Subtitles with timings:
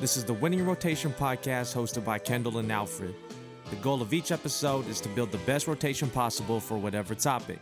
[0.00, 3.16] This is the Winning Rotation podcast hosted by Kendall and Alfred.
[3.70, 7.58] The goal of each episode is to build the best rotation possible for whatever topic.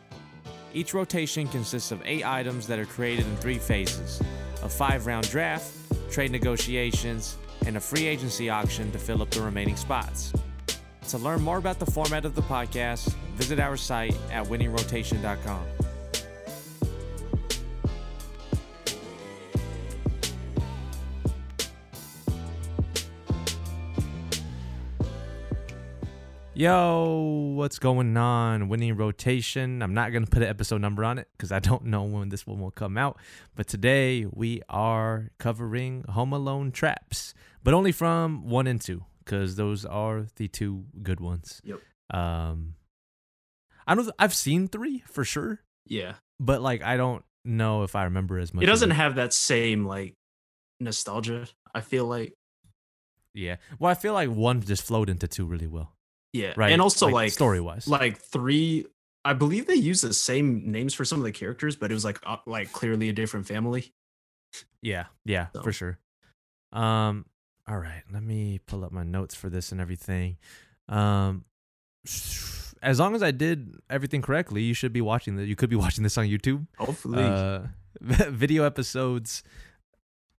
[0.75, 4.21] Each rotation consists of eight items that are created in three phases
[4.63, 5.73] a five round draft,
[6.13, 10.31] trade negotiations, and a free agency auction to fill up the remaining spots.
[11.09, 15.65] To learn more about the format of the podcast, visit our site at winningrotation.com.
[26.59, 28.71] Yo, what's going on?
[28.71, 29.83] Winning rotation.
[29.83, 32.31] I'm not going to put an episode number on it because I don't know when
[32.31, 33.19] this one will come out.
[33.55, 39.57] But today we are covering Home Alone traps, but only from one and two because
[39.57, 41.61] those are the two good ones.
[41.63, 41.79] Yep.
[42.09, 42.77] Um,
[43.87, 44.11] I don't.
[44.19, 46.15] I've seen three for sure, Yeah.
[46.41, 48.63] but like I don't know if I remember as much.
[48.63, 50.15] It doesn't have that same like
[50.81, 52.33] nostalgia, I feel like.
[53.35, 53.57] Yeah.
[53.79, 55.93] Well, I feel like one just flowed into two really well.
[56.37, 56.53] Yeah.
[56.57, 56.73] Right.
[56.73, 57.89] And also like, story wise.
[57.89, 58.87] like three
[59.27, 62.05] I believe they use the same names for some of the characters, but it was
[62.05, 63.93] like uh, like clearly a different family.
[64.83, 65.99] Yeah, yeah, So- for sure.
[66.73, 67.25] Um,
[67.67, 70.37] all right, let me pull up my notes for this and everything.
[70.89, 71.45] Um,
[72.83, 75.47] as long as I did everything correctly, you should be watching that.
[75.47, 76.69] You could be watching this on YouTube.
[76.79, 77.25] Hopefully.
[77.25, 77.63] Uh,
[78.01, 79.43] video episodes.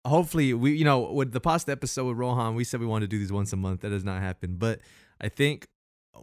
[0.06, 3.16] Hopefully, we you know with the past episode with Rohan, we said we wanted to
[3.16, 3.82] do these once a month.
[3.82, 4.80] That has not happened, but
[5.20, 5.68] I think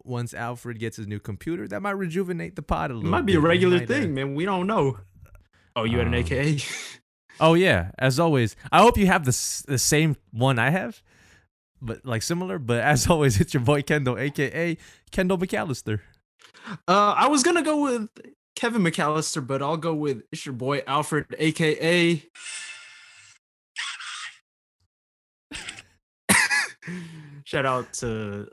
[0.05, 3.09] once Alfred gets his new computer, that might rejuvenate the pod a little.
[3.09, 3.43] it might be a bit.
[3.43, 4.35] We regular uh, thing, man.
[4.35, 4.99] We don't know.
[5.77, 6.59] Oh, you had an Um, AKA?
[7.41, 8.55] Oh yeah, as always.
[8.71, 11.03] I hope you have the the same one I have,
[11.83, 12.59] but like similar.
[12.61, 14.77] But as always, it's your boy Kendall, aka
[15.11, 16.01] Kendall McAllister.
[16.87, 18.09] Uh I was gonna go with
[18.55, 22.23] Kevin McAllister, but I'll go with it's your boy Alfred, aka
[27.45, 28.49] shout out to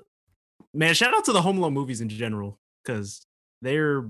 [0.74, 3.26] man, shout out to the Home Alone movies in general, because
[3.62, 4.02] they're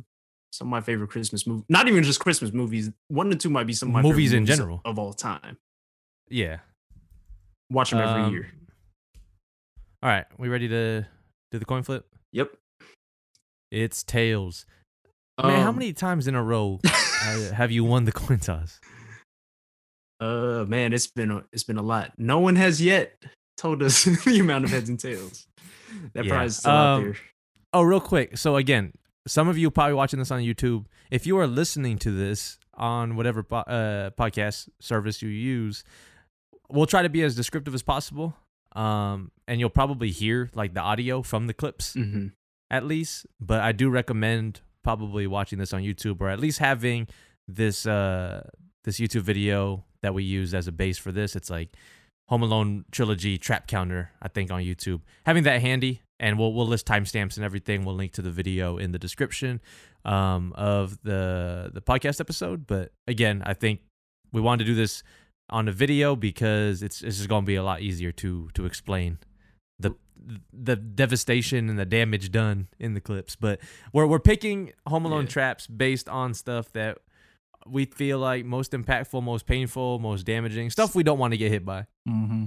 [0.53, 1.63] some of my favorite Christmas movies.
[1.69, 2.91] Not even just Christmas movies.
[3.07, 4.81] One and two might be some of my Movies favorite in movies general.
[4.85, 5.57] of all time.
[6.29, 6.59] Yeah.
[7.69, 8.51] Watch them every Um, year.
[10.03, 11.05] All right, we ready to
[11.51, 12.05] do the coin flip?
[12.33, 12.51] Yep.
[13.71, 14.65] It's tails.
[15.41, 16.79] Man, how Um, many times in a row
[17.53, 18.79] have you won the coin toss?
[20.19, 22.11] Uh, man, it's been a, it's been a lot.
[22.17, 23.13] No one has yet
[23.57, 25.47] told us the amount of heads and tails.
[26.13, 27.15] That Yeah, prize is still out um, there.
[27.73, 28.37] Oh, real quick.
[28.37, 28.93] So again,
[29.27, 30.85] some of you probably watching this on YouTube.
[31.09, 35.83] If you are listening to this on whatever po- uh, podcast service you use,
[36.69, 38.35] we'll try to be as descriptive as possible.
[38.73, 42.27] Um, and you'll probably hear like the audio from the clips hmm
[42.69, 43.27] at least.
[43.39, 47.07] But I do recommend probably watching this on YouTube or at least having
[47.47, 48.47] this uh
[48.85, 51.35] this YouTube video that we use as a base for this.
[51.35, 51.69] It's like
[52.31, 55.01] Home Alone trilogy trap counter, I think, on YouTube.
[55.25, 57.83] Having that handy, and we'll we'll list timestamps and everything.
[57.83, 59.59] We'll link to the video in the description
[60.05, 62.65] um, of the the podcast episode.
[62.65, 63.81] But again, I think
[64.31, 65.03] we wanted to do this
[65.49, 69.17] on a video because it's it's just gonna be a lot easier to to explain
[69.77, 69.91] the
[70.53, 73.35] the devastation and the damage done in the clips.
[73.35, 73.59] But
[73.91, 75.31] we're we're picking Home Alone Yeah.
[75.31, 76.99] traps based on stuff that
[77.67, 81.51] we feel like most impactful, most painful, most damaging stuff we don't want to get
[81.51, 81.85] hit by.
[82.07, 82.45] hmm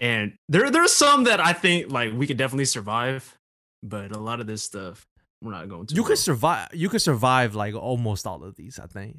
[0.00, 3.36] And there there's some that I think like we could definitely survive,
[3.82, 5.06] but a lot of this stuff
[5.42, 5.94] we're not going to.
[5.94, 6.68] You could survive.
[6.72, 8.78] You could survive like almost all of these.
[8.78, 9.18] I think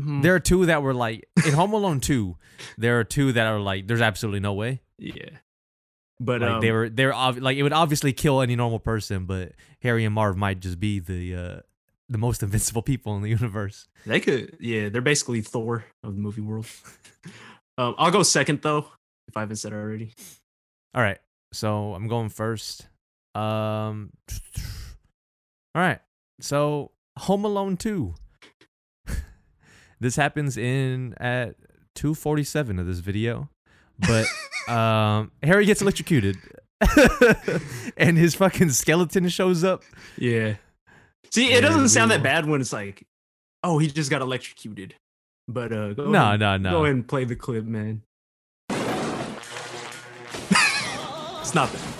[0.00, 0.22] Mhm.
[0.22, 2.36] there are two that were like in Home Alone two.
[2.76, 4.80] There are two that are like there's absolutely no way.
[4.98, 5.30] yeah,
[6.20, 9.24] but Like um, they were they're ob- like it would obviously kill any normal person,
[9.26, 11.60] but Harry and Marv might just be the uh
[12.08, 13.88] the most invincible people in the universe.
[14.06, 14.88] They could, yeah.
[14.88, 16.66] They're basically Thor of the movie world.
[17.78, 18.86] um, I'll go second though,
[19.28, 20.14] if I haven't said it already.
[20.94, 21.18] All right.
[21.52, 22.88] So I'm going first.
[23.34, 24.10] Um
[25.74, 26.00] All right.
[26.40, 28.14] So Home Alone 2.
[30.00, 31.56] this happens in at
[31.94, 33.50] 247 of this video.
[33.98, 34.26] But
[34.72, 36.36] um Harry gets electrocuted.
[37.96, 39.82] and his fucking skeleton shows up.
[40.16, 40.54] Yeah.
[41.30, 43.06] See, it doesn't sound that bad when it's like,
[43.62, 44.94] oh, he just got electrocuted.
[45.46, 46.84] But uh, go No, ahead, no, Go no.
[46.84, 48.02] ahead and play the clip, man.
[48.70, 48.78] it's
[51.54, 51.94] not that.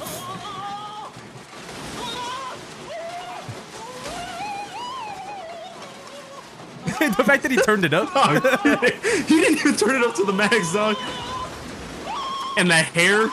[7.16, 8.08] the fact that he turned it up.
[9.28, 10.96] he didn't even turn it up to the max, dog.
[12.56, 13.28] And the hair.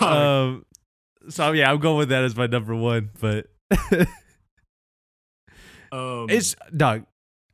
[0.00, 0.64] Um
[1.28, 3.46] so yeah, I'm going with that as my number one, but
[5.92, 7.04] um, it's dog.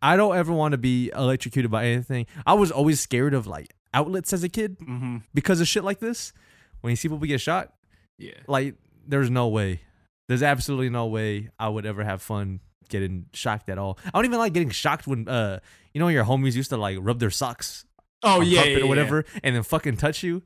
[0.03, 2.27] I don't ever want to be electrocuted by anything.
[2.47, 5.19] I was always scared of like outlets as a kid Mm-hmm.
[5.35, 6.33] because of shit like this.
[6.81, 7.73] When you see people get shot,
[8.19, 8.33] Yeah.
[8.47, 8.77] like
[9.07, 9.81] there's no way.
[10.29, 13.99] There's absolutely no way I would ever have fun getting shocked at all.
[14.07, 15.59] I don't even like getting shocked when uh
[15.93, 17.85] you know your homies used to like rub their socks
[18.23, 18.85] Oh yeah, yeah, or yeah.
[18.87, 20.43] whatever and then fucking touch you.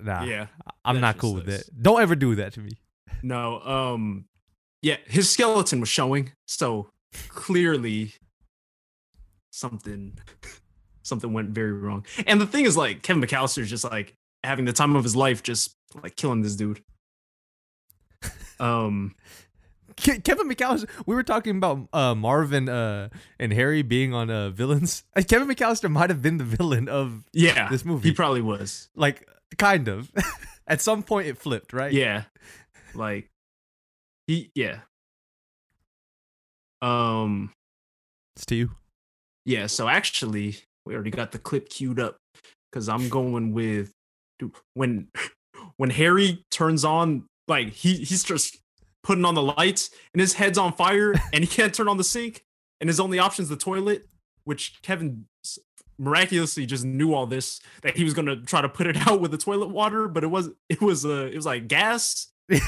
[0.00, 0.46] Nah, Yeah.
[0.84, 1.66] I'm not cool with sucks.
[1.66, 1.82] that.
[1.82, 2.72] Don't ever do that to me.
[3.22, 3.60] No.
[3.60, 4.26] Um.
[4.82, 6.90] Yeah, his skeleton was showing, so
[7.28, 8.12] clearly
[9.50, 10.18] something
[11.02, 12.04] something went very wrong.
[12.26, 15.16] And the thing is, like Kevin McAllister is just like having the time of his
[15.16, 16.82] life, just like killing this dude.
[18.60, 19.14] Um.
[19.96, 20.88] Kevin McAllister.
[21.06, 25.04] We were talking about uh, Marvin uh, and Harry being on uh, villains.
[25.28, 27.68] Kevin McAllister might have been the villain of Yeah.
[27.68, 28.08] this movie.
[28.08, 28.88] He probably was.
[28.96, 29.28] like
[29.58, 30.10] kind of.
[30.66, 31.92] At some point, it flipped, right?
[31.92, 32.24] Yeah.
[32.94, 33.30] Like
[34.26, 34.50] he.
[34.54, 34.80] Yeah.
[36.80, 37.52] Um.
[38.36, 38.70] It's to you.
[39.46, 40.56] Yeah, so actually,
[40.86, 42.16] we already got the clip queued up
[42.70, 43.92] because I'm going with
[44.38, 45.08] dude, when
[45.76, 48.58] when Harry turns on like he he's just
[49.02, 52.04] putting on the lights and his head's on fire and he can't turn on the
[52.04, 52.42] sink
[52.80, 54.06] and his only option is the toilet,
[54.44, 55.26] which Kevin
[55.98, 59.30] miraculously just knew all this that he was gonna try to put it out with
[59.30, 62.28] the toilet water, but it was it was uh it was like gas.
[62.48, 62.58] the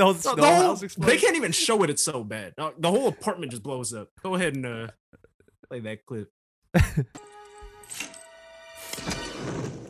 [0.00, 1.90] whole, The- whole they can't even show it.
[1.90, 2.54] It's so bad.
[2.56, 4.08] The whole apartment just blows up.
[4.22, 4.88] Go ahead and uh,
[5.68, 6.30] play that clip.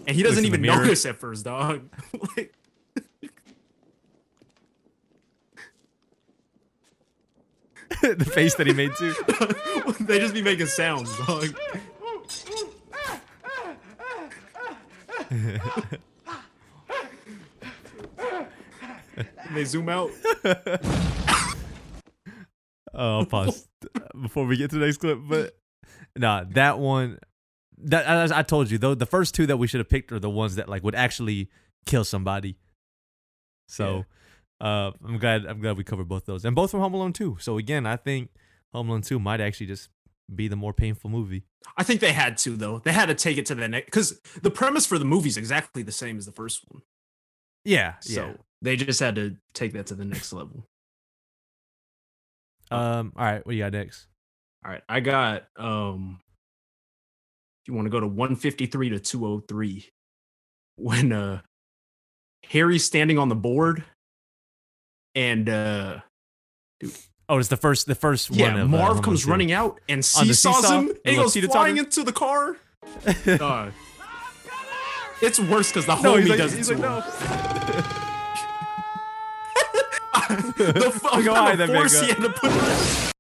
[0.07, 1.89] and he doesn't even notice at first, dog.
[2.37, 2.53] like,
[8.03, 9.15] the face that he made too.
[10.05, 11.55] they just be making sounds, dog.
[19.53, 20.11] They zoom out.
[22.95, 23.69] Oh, I'll pause
[24.23, 25.21] before we get to the next clip.
[25.29, 25.57] But
[26.17, 27.19] nah, that one,
[27.79, 30.19] that as I told you, though, the first two that we should have picked are
[30.19, 31.49] the ones that like would actually
[31.87, 32.57] kill somebody.
[33.69, 34.05] So,
[34.61, 37.37] uh, I'm glad I'm glad we covered both those, and both from Home Alone 2.
[37.41, 38.31] So again, I think
[38.73, 39.91] Home Alone 2 might actually just
[40.35, 41.45] be the more painful movie.
[41.77, 42.79] I think they had to though.
[42.81, 45.37] They had to take it to the next because the premise for the movie is
[45.37, 46.83] exactly the same as the first one.
[47.65, 48.33] Yeah, So yeah.
[48.63, 50.67] they just had to take that to the next level.
[52.71, 54.07] Um, all right, what do you got next?
[54.65, 56.21] All right, I got um
[57.63, 59.89] if you want to go to 153 to 203
[60.77, 61.41] when uh
[62.45, 63.85] Harry's standing on the board
[65.15, 65.99] and uh
[67.29, 68.39] Oh, it's the first, the first one.
[68.39, 70.81] yeah, of, uh, Marv comes running out and seesaws seesaw?
[70.81, 72.57] him and he goes flying into the car.
[73.37, 73.73] Dog.
[75.23, 76.97] it's worse because the No, homie like, does he's like, no.
[80.57, 83.15] the fuck Look how high that man force he had to put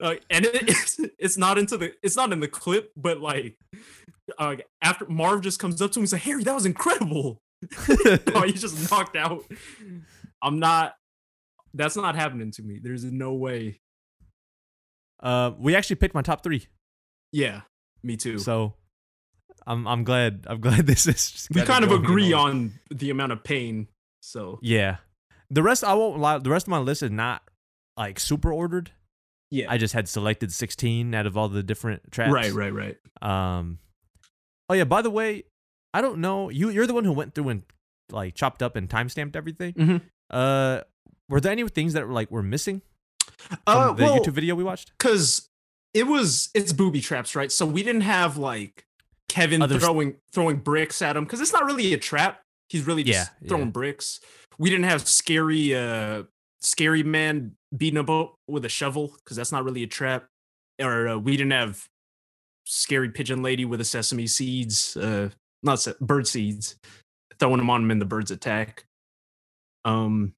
[0.00, 3.56] uh, and it, it's it's not into the it's not in the clip, but like
[4.38, 7.40] uh, after Marv just comes up to him and says, "Harry, that was incredible."
[8.34, 9.44] oh, he's just knocked out.
[10.42, 10.94] I'm not.
[11.74, 12.78] That's not happening to me.
[12.82, 13.80] There's no way.
[15.22, 16.66] uh, we actually picked my top three,
[17.32, 17.62] Yeah,
[18.02, 18.38] me too.
[18.38, 18.74] so
[19.66, 21.48] I'm I'm glad I'm glad this is.
[21.52, 23.88] we kind of agree on the amount of pain.
[24.22, 24.96] So Yeah,
[25.50, 26.38] the rest I won't lie.
[26.38, 27.42] The rest of my list is not
[27.96, 28.90] like super ordered.
[29.50, 32.32] yeah, I just had selected 16 out of all the different tracks.
[32.32, 32.96] right, right, right.
[33.22, 33.78] Um.
[34.68, 34.84] Oh yeah.
[34.84, 35.44] By the way,
[35.92, 36.50] I don't know.
[36.50, 37.62] You you're the one who went through and
[38.10, 39.72] like chopped up and time stamped everything.
[39.74, 40.00] Mhm.
[40.30, 40.80] Uh,
[41.28, 42.82] were there any things that were like were missing
[43.38, 44.92] from Uh, the well, YouTube video we watched?
[44.98, 45.48] because
[45.92, 47.50] it was it's booby traps, right?
[47.52, 48.84] So we didn't have like
[49.28, 52.40] Kevin throwing throwing bricks at him because it's not really a trap.
[52.68, 53.70] He's really just Yeah, throwing yeah.
[53.70, 54.20] bricks.
[54.58, 56.24] We didn't have scary uh
[56.60, 60.26] scary man beating a boat with a shovel because that's not really a trap.
[60.80, 61.86] Or uh, we didn't have
[62.64, 65.28] scary pigeon lady with a sesame seeds, uh,
[65.62, 66.76] not se- bird seeds,
[67.38, 68.84] throwing them on him and the birds attack.
[69.84, 70.34] Um,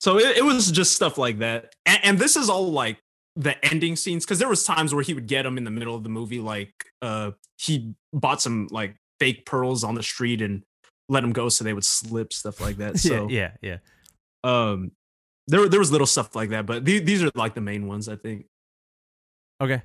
[0.00, 2.98] so it, it was just stuff like that, and, and this is all like
[3.36, 5.94] the ending scenes because there was times where he would get them in the middle
[5.94, 10.62] of the movie, like uh, he bought some like fake pearls on the street and
[11.08, 12.96] let them go so they would slip, stuff like that.
[12.98, 13.78] So yeah, yeah,
[14.44, 14.70] yeah.
[14.70, 14.92] um,
[15.46, 18.08] there there was little stuff like that, but the- these are like the main ones,
[18.08, 18.46] I think.
[19.60, 19.82] Okay.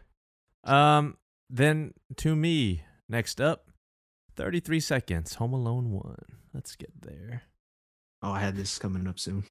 [0.64, 1.18] Um.
[1.50, 3.70] Then to me, next up,
[4.36, 5.36] 33 seconds.
[5.36, 6.26] Home Alone one.
[6.54, 7.44] Let's get there.
[8.24, 9.44] Oh, I had this coming up soon.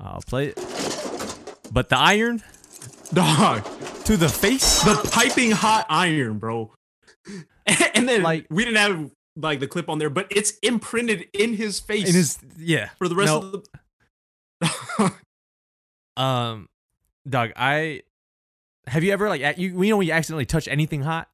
[0.00, 0.56] I'll play it.
[1.72, 2.42] But the iron
[3.12, 3.64] Dog,
[4.04, 4.82] to the face.
[4.82, 6.72] the piping hot iron, bro.
[7.94, 11.54] And then Like- we didn't have like the clip on there, but it's imprinted in
[11.54, 12.90] his face in his yeah.
[12.98, 13.64] for the rest no, of
[14.60, 15.12] the.
[16.16, 16.68] Um,
[17.28, 18.02] dog, I
[18.86, 21.28] have you ever like you, you know when you accidentally touch anything hot,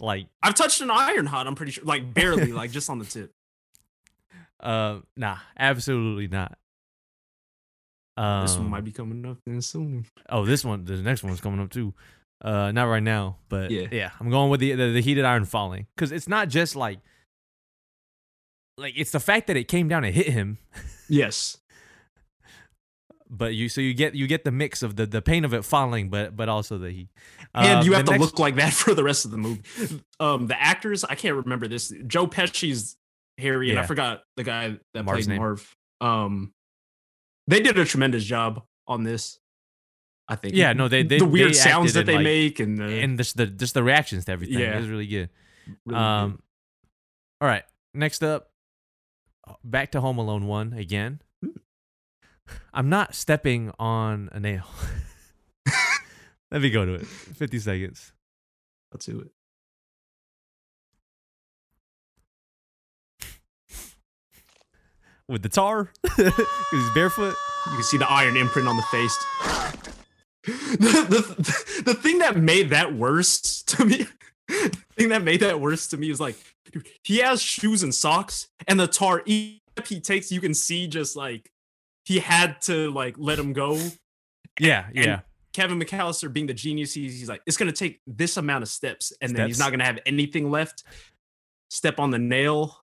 [0.00, 1.46] like I've touched an iron hot.
[1.46, 3.32] I'm pretty sure, like barely, like just on the tip.
[4.60, 6.58] uh, nah, absolutely not.
[8.16, 10.06] Um, this one might be coming up then soon.
[10.30, 11.92] Oh, this one, the next one's coming up too.
[12.42, 14.10] Uh, not right now, but yeah, Yeah.
[14.20, 17.00] I'm going with the the, the heated iron falling because it's not just like
[18.78, 20.58] like it's the fact that it came down and hit him,
[21.08, 21.56] Yes.
[23.28, 25.64] but you so you get you get the mix of the the pain of it
[25.64, 27.08] falling, but but also the heat.
[27.54, 29.62] And Uh, you have to next- look like that for the rest of the movie.
[30.20, 31.92] Um, the actors, I can't remember this.
[32.06, 32.96] Joe Pesci's
[33.38, 35.38] Harry, and I forgot the guy that Marv's played name.
[35.42, 35.76] Marv.
[36.00, 36.52] Um,
[37.46, 39.38] they did a tremendous job on this.
[40.28, 40.54] I think.
[40.56, 43.16] Yeah, no, they- they- the weird they sounds that they like- make and, the, and
[43.16, 44.58] just the just the reactions to everything.
[44.58, 44.74] Yeah.
[44.74, 45.30] It was really good.
[45.84, 46.42] really Um,
[47.40, 47.62] all right.
[47.94, 48.50] Next up,
[49.62, 51.20] back to Home Alone one again.
[51.40, 51.50] Hmm.
[52.74, 54.66] I'm not stepping on a nail.
[56.50, 57.06] Let me go to it.
[57.06, 58.12] Fifty seconds.
[58.90, 58.96] good.
[58.96, 59.30] let's do it.
[65.28, 67.34] With the tar because he's barefoot.
[67.66, 69.24] You can see the iron imprint on the face.
[70.44, 74.06] the, the, the thing that made that worse to me,
[74.48, 76.36] the thing that made that worse to me is like,
[76.70, 79.60] dude, he has shoes and socks, and the tar he
[80.02, 81.50] takes, you can see just like
[82.04, 83.78] he had to like let him go.
[84.60, 85.20] Yeah, And yeah.
[85.52, 89.12] Kevin McAllister, being the genius, he's, he's like, it's gonna take this amount of steps,
[89.20, 90.84] and then he's not gonna have anything left.
[91.68, 92.78] Step on the nail,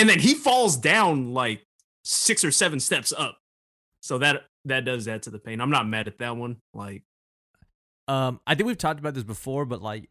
[0.00, 1.64] and then he falls down like
[2.04, 3.38] six or seven steps up.
[4.00, 5.60] So that that does add to the pain.
[5.60, 6.56] I'm not mad at that one.
[6.74, 7.02] Like,
[8.08, 10.10] Um, I think we've talked about this before, but like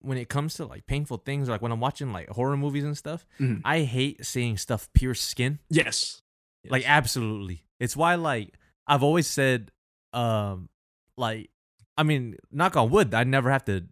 [0.00, 2.96] when it comes to like painful things, like when I'm watching like horror movies and
[2.96, 3.62] stuff, Mhm.
[3.64, 5.58] I hate seeing stuff pierce skin.
[5.70, 6.22] yes,
[6.68, 7.64] Like absolutely.
[7.80, 8.54] It's why like
[8.86, 9.70] I've always said,
[10.12, 10.68] um,
[11.16, 11.50] like
[11.96, 13.84] I mean, knock on wood, I never have to.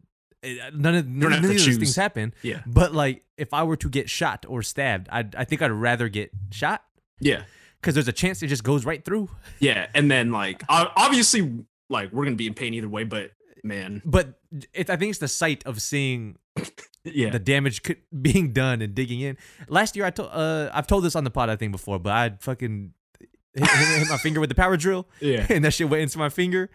[0.42, 2.34] Eh, None of none, of these things happen.
[2.42, 5.70] yeah, But like, if I were to get shot or stabbed, I I think I'd
[5.70, 6.82] rather get shot
[7.20, 7.42] yeah,
[7.80, 9.28] because there's a chance it just goes right through.
[9.58, 9.86] yeah.
[9.94, 13.04] And then like, obviously, like we're gonna be in pain either way.
[13.04, 13.32] But
[13.64, 14.38] man, But
[14.72, 16.38] it, I think it's the sight of seeing
[17.04, 19.36] yeah, the damage c- being done and digging in.
[19.68, 22.12] Last year, I told uh, I've told this on the pod I think before, but
[22.12, 25.88] I'd fucking hit, hit, hit my finger with the power drill, yeah, and that shit
[25.88, 26.70] went into my finger,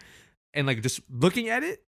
[0.53, 1.83] and like just looking at it,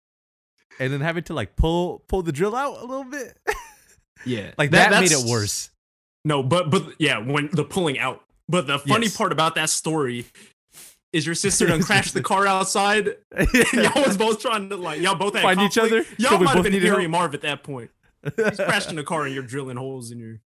[0.79, 3.37] and then having to like pull pull the drill out a little bit,
[4.25, 4.51] yeah.
[4.57, 5.69] like that, made it worse.
[6.25, 8.23] No, but but yeah, when the pulling out.
[8.49, 9.17] But the funny Yes.
[9.17, 10.25] part about that story
[11.11, 13.09] is your sister done crashed the car outside.
[13.31, 16.05] and y'all was both trying to like y'all both had Find each other?
[16.17, 17.11] Y'all might have been Harry help?
[17.11, 17.91] Marv at that point.
[18.23, 20.39] He's crashed in the car and you're drilling holes in your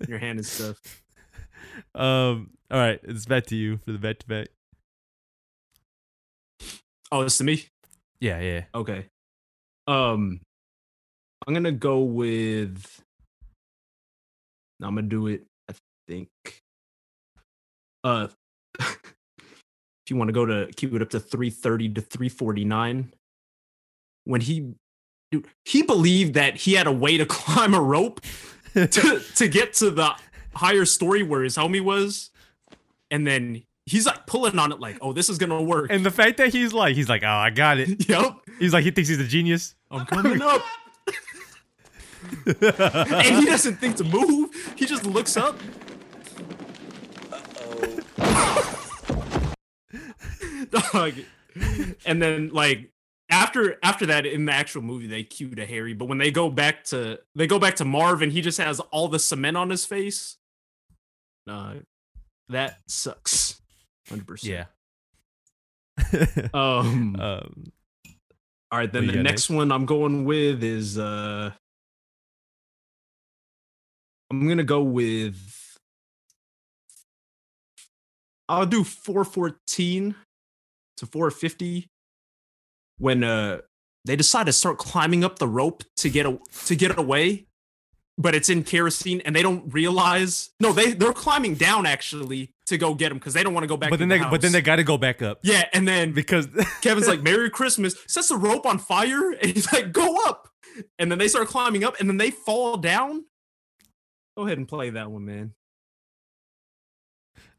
[0.00, 0.80] in your hand and stuff.
[1.94, 2.50] um.
[2.70, 4.48] All right, it's back to you for the back to back.
[7.10, 7.66] Oh, it's to me.
[8.20, 8.64] Yeah, yeah.
[8.74, 9.06] Okay.
[9.86, 10.40] Um,
[11.46, 13.02] I'm gonna go with.
[14.82, 15.44] I'm gonna do it.
[15.68, 15.74] I
[16.08, 16.28] think.
[18.04, 18.28] Uh,
[18.80, 23.12] if you want to go to keep it up to 330 to 349,
[24.24, 24.74] when he,
[25.30, 28.20] dude, he believed that he had a way to climb a rope
[28.74, 30.14] to to get to the
[30.54, 32.30] higher story where his homie was,
[33.10, 33.62] and then
[33.92, 35.90] he's like pulling on it like, oh, this is gonna work.
[35.90, 38.08] and the fact that he's like, he's like, oh, I got it.
[38.08, 39.74] yep, He's like, he thinks he's a genius.
[39.90, 40.62] I'm coming up.
[42.46, 44.74] and he doesn't think to move.
[44.76, 45.58] He just looks up.
[50.92, 51.12] Dog.
[52.06, 52.90] And then like
[53.28, 56.48] after after that in the actual movie they cue to Harry, but when they go
[56.48, 59.68] back to they go back to Marv and he just has all the cement on
[59.68, 60.38] his face.
[61.46, 61.74] Uh,
[62.48, 63.61] that sucks.
[64.12, 64.44] 100%.
[64.44, 64.64] yeah.
[66.54, 67.72] Um um.
[68.70, 71.50] All right, then the next one I'm going with is uh
[74.30, 75.36] I'm gonna go with
[78.48, 80.14] I'll do 414
[80.96, 81.90] to 450
[82.98, 83.58] when uh
[84.04, 87.46] they decide to start climbing up the rope to get a, to get away,
[88.22, 92.78] but it's in kerosene and they don't realize no they they're climbing down actually to
[92.78, 93.90] go get him because they don't want to go back.
[93.90, 96.12] But then the they, but then they got to go back up yeah, and then
[96.12, 96.48] because
[96.80, 100.48] Kevin's like, Merry Christmas, sets the rope on fire, and he's like, go up.
[100.98, 103.24] And then they start climbing up, and then they fall down.
[104.36, 105.52] Go ahead and play that one, man.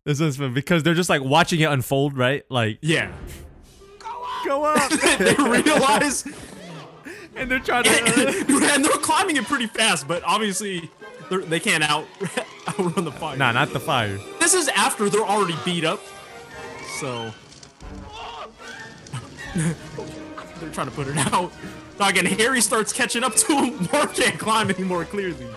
[0.05, 2.43] this is fun because they're just like watching it unfold, right?
[2.49, 3.11] Like Yeah.
[3.99, 6.23] go up go up, they realize,
[7.35, 7.89] and they're trying to.
[7.89, 10.89] Uh, and they're climbing it pretty fast, but obviously
[11.29, 12.07] they're, they can't out
[12.67, 13.37] outrun the fire.
[13.37, 14.19] nah, not the fire.
[14.39, 16.01] This is after they're already beat up.
[16.99, 17.31] So
[19.55, 21.51] they're trying to put it out.
[21.97, 23.87] Dog, and Harry starts catching up to him.
[23.91, 25.47] Marv can't climb anymore, clearly.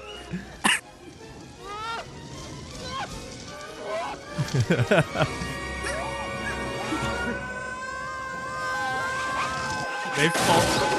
[10.16, 10.96] they fall.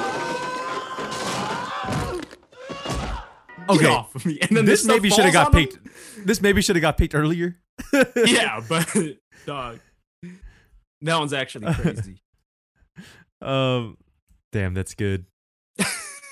[3.70, 3.88] Okay.
[3.88, 4.40] off of me.
[4.42, 5.78] And then This maybe should have got picked.
[6.26, 7.58] This maybe should have got picked earlier.
[8.16, 8.88] Yeah, but
[9.46, 9.80] dog,
[11.02, 12.22] that one's actually crazy.
[13.40, 13.98] Um,
[14.52, 15.26] damn, that's good.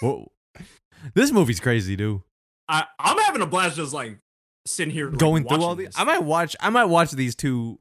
[0.02, 0.32] Whoa.
[1.14, 2.22] This movie's crazy, dude.
[2.68, 4.18] I, I'm having a blast just like
[4.66, 6.00] sitting here like, Going through all these, this.
[6.00, 6.56] I might watch.
[6.60, 7.80] I might watch these two.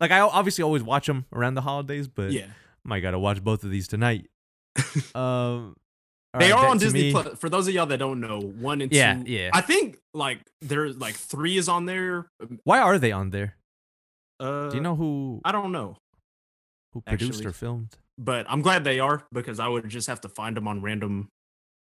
[0.00, 2.48] Like I obviously always watch them around the holidays, but yeah, I
[2.84, 4.28] might gotta watch both of these tonight.
[5.14, 5.74] um,
[6.34, 7.38] all they right, are on Disney me- Plus.
[7.38, 9.30] For those of y'all that don't know, one and Yeah, two.
[9.30, 9.50] yeah.
[9.52, 12.28] I think like there's like three is on there.
[12.64, 13.56] Why are they on there?
[14.40, 15.96] Uh, Do you know who I don't know,
[16.92, 17.46] who produced actually.
[17.46, 17.96] or filmed?
[18.20, 21.28] but I'm glad they are because I would just have to find them on random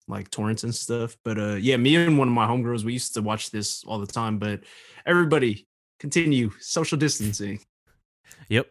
[0.09, 1.17] like torrents and stuff.
[1.25, 3.99] But uh, yeah, me and one of my homegirls we used to watch this all
[3.99, 4.39] the time.
[4.39, 4.61] But
[5.07, 5.65] everybody
[5.99, 7.61] continue social distancing.
[8.49, 8.71] Yep.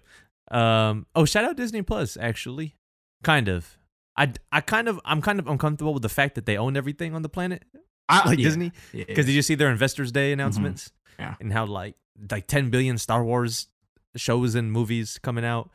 [0.52, 1.06] Um.
[1.16, 2.18] Oh, shout out Disney Plus.
[2.20, 2.76] Actually,
[3.24, 3.78] kind of.
[4.20, 7.16] I, I kind of I'm kind of uncomfortable with the fact that they own everything
[7.16, 7.64] on the planet,
[8.08, 8.72] I, like yeah, Disney.
[8.94, 9.06] yeah.
[9.08, 10.92] Because did you see their Investors Day announcements?
[11.18, 11.36] Yeah.
[11.40, 11.96] And how like
[12.30, 13.68] like 10 billion Star Wars
[14.16, 15.70] shows and movies coming out.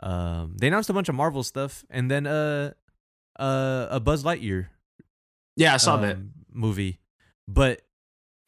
[0.00, 2.72] Um, they announced a bunch of Marvel stuff, and then uh,
[3.38, 4.68] uh, a Buzz Lightyear
[5.56, 6.14] yeah, I saw that.
[6.16, 7.00] um, movie.
[7.48, 7.82] But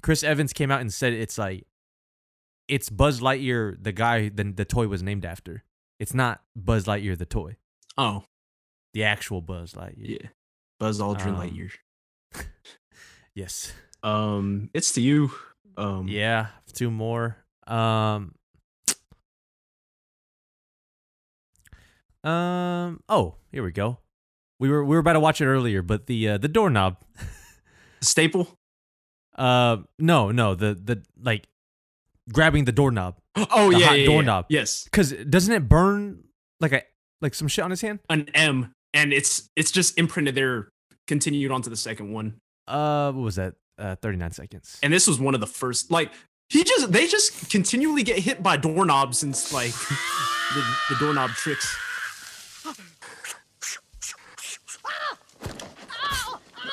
[0.02, 1.66] Chris Evans came out and said it's like
[2.68, 5.64] it's Buzz Lightyear, the guy the the toy was named after.
[5.98, 7.56] It's not Buzz Lightyear the toy,
[7.98, 8.22] Oh,
[8.94, 10.20] the actual Buzz Lightyear.
[10.22, 10.28] yeah.
[10.78, 11.70] Buzz Aldrin Um, Lightyear.
[13.34, 13.72] Yes.
[14.02, 15.30] Um, it's to you.
[15.76, 17.36] Um, Yeah, two more.
[17.66, 18.34] Um
[22.22, 23.98] Um oh, here we go.
[24.58, 26.96] We were we were about to watch it earlier, but the uh, the doorknob.
[28.02, 28.58] staple.
[29.36, 31.46] Uh no, no, the the like
[32.32, 33.16] grabbing the doorknob.
[33.36, 34.06] Oh The yeah, hot yeah, yeah.
[34.06, 34.46] doorknob.
[34.50, 36.24] Yes, Cuz doesn't it burn
[36.60, 36.82] like a
[37.22, 38.00] like some shit on his hand?
[38.10, 40.68] an M, and it's it's just imprinted there.
[41.06, 42.36] Continued on to the second one,
[42.68, 43.54] Uh what was that?
[43.78, 44.78] Uh 39 seconds.
[44.82, 45.90] and this was one of the first.
[45.90, 46.12] Like
[46.48, 49.72] he just they just continually get hit by doorknobs since like
[50.54, 51.76] the, the doorknob tricks.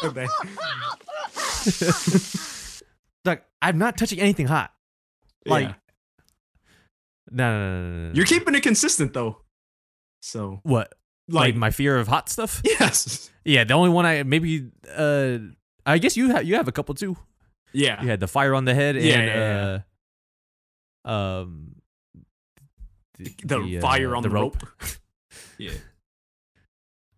[0.03, 0.27] Okay.
[3.25, 4.71] like I'm not touching anything hot.
[5.45, 5.73] Like Yeah.
[7.32, 8.13] no, no, no, no, no, no.
[8.13, 9.41] You're keeping it consistent though.
[10.21, 10.93] So what?
[11.29, 12.61] Like, like, my fear of hot stuff?
[12.65, 15.37] yes, Yeah, the only one I maybe uh
[15.85, 17.17] I guess you have you have a couple too.
[17.73, 19.79] yeah, You had the fire on the head and Yeah, yeah,
[21.05, 21.75] uh um
[23.17, 24.57] the, uh, fire on the, rope.
[25.57, 25.71] yeah,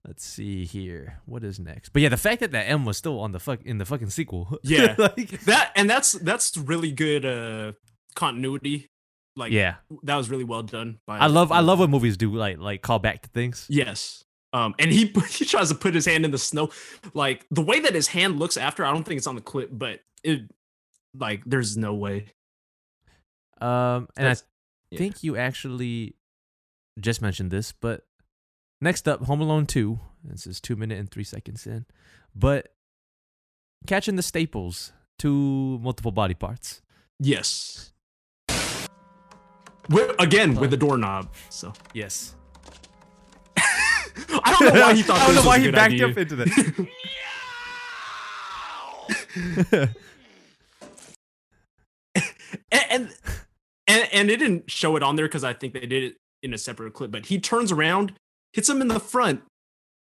[0.08, 1.20] Let's see here.
[1.26, 1.90] What is next?
[1.90, 4.10] But yeah, the fact that that M was still on the fuck in the fucking
[4.10, 4.58] sequel.
[4.64, 4.96] Yeah.
[4.98, 7.74] like, that and that's that's really good uh
[8.16, 8.90] continuity.
[9.40, 9.76] Like yeah.
[10.04, 11.00] that was really well done.
[11.08, 13.66] By I love I love when movies do like like call back to things.
[13.70, 14.26] Yes.
[14.52, 16.70] Um, and he he tries to put his hand in the snow,
[17.14, 18.86] like the way that his hand looks after.
[18.86, 20.42] I don't think it's on the clip, but it
[21.16, 22.28] like there's no way.
[23.62, 24.36] Um and I
[24.92, 24.98] yeah.
[24.98, 26.16] think you actually
[27.00, 28.06] just mentioned this, but
[28.82, 30.00] next up, Home Alone 2.
[30.24, 31.86] This is two minute and three seconds in.
[32.36, 32.74] But
[33.88, 36.82] catching the staples to multiple body parts.
[37.20, 37.94] Yes.
[39.90, 41.30] With, again with the doorknob.
[41.50, 42.36] So Yes.
[43.58, 45.18] I don't know why he thought.
[45.22, 46.08] I don't know why he backed idea.
[46.10, 46.88] up into that.
[52.16, 53.10] and, and
[53.88, 56.54] and and it didn't show it on there because I think they did it in
[56.54, 57.12] a separate clip.
[57.12, 58.14] But he turns around,
[58.54, 59.42] hits him in the front,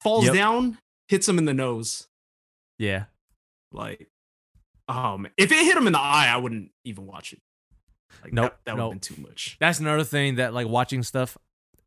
[0.02, 0.34] falls Yep.
[0.34, 0.78] down,
[1.08, 2.08] hits him in the nose.
[2.78, 3.06] yeah.
[3.72, 4.08] Like,
[4.88, 7.40] um, if it hit him in the eye, I wouldn't even watch it.
[8.24, 8.94] Like, Nope, that, that would nope.
[8.94, 9.58] have been too much.
[9.60, 11.38] That's another thing that like watching stuff,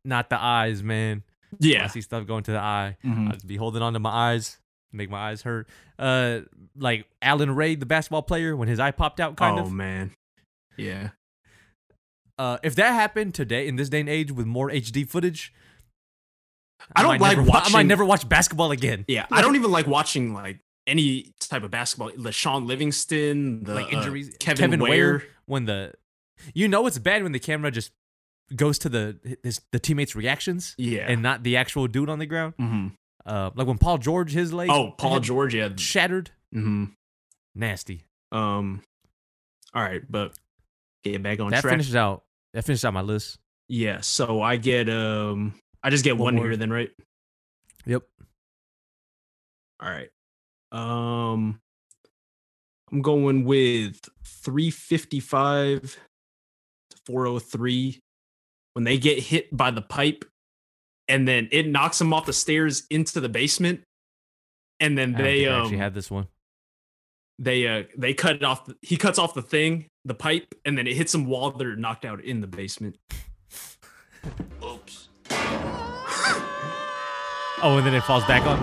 [0.05, 1.23] not the eyes, man.
[1.59, 2.97] When I see stuff going to the eye.
[3.05, 3.31] Mhm.
[3.33, 4.57] I'd be holding on to my eyes,
[4.91, 5.69] make my eyes hurt.
[5.99, 6.39] Uh,
[6.75, 9.67] like Allan Ray, the basketball player, when his eye popped out, kind oh of.
[9.67, 10.11] Oh man,
[10.77, 11.09] yeah.
[12.39, 15.53] Uh, if that happened today in this day and age with more HD footage,
[16.95, 19.05] I don't like never, wa- I might never watch basketball again.
[19.07, 22.09] Yeah, I don't even like watching like any type of basketball.
[22.17, 24.35] The Shaun Livingston, the Like uh, injuries.
[24.39, 24.89] Kevin, Kevin Ware.
[24.89, 25.23] Ware.
[25.45, 25.93] When the,
[26.53, 27.91] you know, it's bad when the camera just
[28.55, 32.25] goes to the his, the teammates' reactions Yeah, and not the actual dude on the
[32.25, 32.53] ground.
[32.59, 32.91] Mhm.
[33.25, 34.69] Uh, like when Paul George, his leg.
[34.69, 35.69] oh Paul George, yeah.
[35.77, 36.31] shattered.
[36.51, 36.85] hmm
[37.55, 38.05] Nasty.
[38.31, 38.81] Um,
[39.73, 40.33] all right, but
[41.03, 41.71] get back on that track.
[41.73, 42.23] finishes out.
[42.53, 43.37] That finishes out my list.
[43.69, 46.91] Yeah, so I get um I just get One one, here then, right?
[47.85, 48.03] Yep.
[49.81, 50.09] All right.
[50.71, 51.59] Um
[52.91, 55.97] I'm going with 355 to
[57.05, 57.99] 403
[58.73, 60.25] when they get hit by the pipe
[61.07, 63.81] and then it knocks them off the stairs into the basement
[64.79, 66.27] and then they think I um actually had this one.
[67.39, 70.87] they uh they cut it off he cuts off the thing the pipe and then
[70.87, 72.97] it hits them while they're knocked out in the basement
[74.63, 75.09] oops
[77.65, 78.59] Oh, and then it falls back on.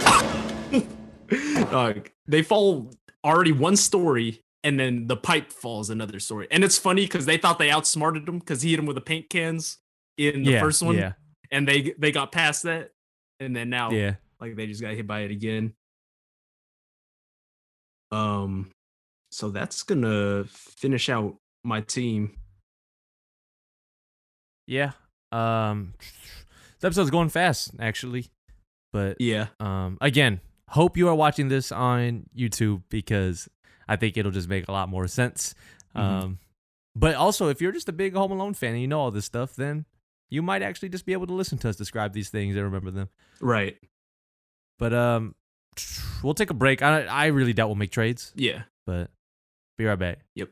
[1.70, 2.90] Dog, they fall
[3.24, 7.36] already one story and then the pipe falls another story and it's funny because they
[7.38, 9.78] thought they outsmarted him because he hit him with the paint cans
[10.18, 11.12] in the yeah, first one Yeah.
[11.50, 12.90] and they they got past that
[13.38, 14.16] and then now Yeah.
[14.40, 15.72] like they just got hit by it again
[18.12, 18.70] um
[19.30, 22.36] so that's gonna finish out my team
[24.66, 24.92] Yeah.
[25.32, 28.26] Um this episode's going fast, actually.
[28.92, 33.48] But yeah um again, hope you are watching this on YouTube because
[33.90, 35.54] I think it'll just make a lot more sense.
[35.96, 36.00] Mhm.
[36.00, 36.38] Um
[36.94, 39.24] but also if you're just a big Home Alone fan and you know all this
[39.26, 39.84] stuff, then
[40.30, 42.90] you might actually just be able to listen to us describe these things and remember
[42.92, 43.08] them.
[43.40, 43.76] right
[44.78, 45.34] But um
[46.22, 46.82] we'll take a break.
[46.82, 49.10] I I really doubt we'll make trades, yeah but
[49.76, 50.20] be right back.
[50.34, 50.50] Yep.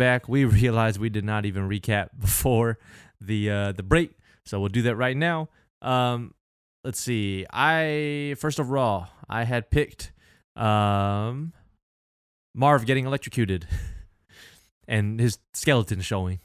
[0.00, 0.28] Back.
[0.28, 2.78] We realized we did not even recap before
[3.20, 4.10] the uh, the break,
[4.44, 5.50] so we'll do that right now.
[5.82, 6.34] Um,
[6.82, 7.46] let's see.
[7.52, 10.12] I first overall, I had picked
[10.56, 11.52] um,
[12.54, 13.68] Marv getting electrocuted
[14.88, 16.40] and his skeleton showing.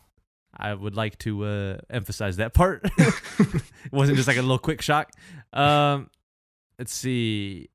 [0.57, 2.85] I would like to uh, emphasize that part.
[2.97, 5.11] it wasn't just like a little quick shock.
[5.51, 6.09] Um,
[6.79, 7.69] let's see.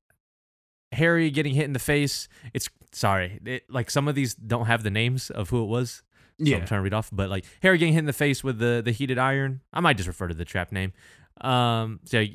[0.91, 2.27] Harry getting hit in the face.
[2.53, 6.03] It's sorry, it, like some of these don't have the names of who it was.
[6.39, 8.43] So yeah I'm trying to read off, but like Harry getting hit in the face
[8.43, 9.61] with the the heated iron.
[9.71, 10.93] I might just refer to the trap name.
[11.41, 12.25] Um, so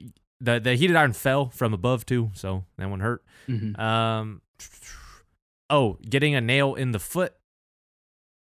[0.40, 3.25] the the heated iron fell from above too, so that one hurt.
[3.49, 3.79] Mhm.
[3.79, 4.42] Um,
[5.71, 7.35] oh, getting a nail in the foot.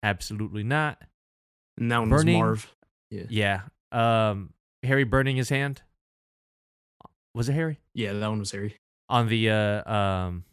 [0.03, 1.01] Absolutely not.
[1.79, 2.75] and that one Burning- was marv
[3.09, 3.61] Yeah.
[3.91, 4.29] Yeah.
[4.29, 5.81] Um, Harry burning his hand.
[7.33, 8.75] Was it Harry yeah that one was harry
[9.09, 10.43] on the uh um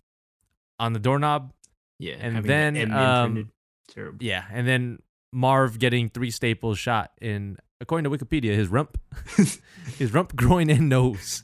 [0.79, 1.53] on the doorknob?
[1.99, 3.51] yeah And the then, um,
[3.89, 4.99] terrible Yeah, and then
[5.33, 8.99] Marv getting three staples shot in, according to Wikipedia, his rump,
[9.99, 11.43] his rump, groin, and nose.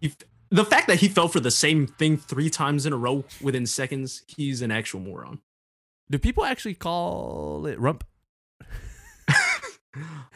[0.00, 0.16] He f-
[0.50, 3.64] the fact that he fell for the same thing three times in a row within
[3.66, 5.40] seconds, he's an actual moron.
[6.10, 8.04] Do people actually call it rump?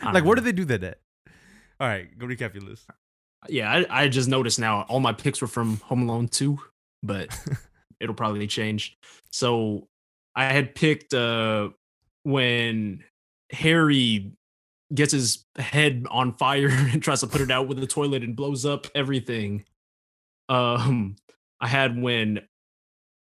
[0.03, 0.99] Like, where do they do that at?
[1.81, 2.89] All right, go recap your list.
[3.49, 6.59] Yeah, I, I just noticed now all my picks were from Home Alone 2,
[7.07, 7.29] but
[8.01, 8.97] it'll probably change.
[9.31, 9.89] So
[10.35, 11.71] I had picked uh
[12.23, 13.05] when
[13.51, 14.33] Harry
[14.95, 18.37] gets his head on fire and tries to put it out with the toilet and
[18.37, 19.65] blows up everything.
[20.49, 21.17] Um
[21.61, 22.41] I had when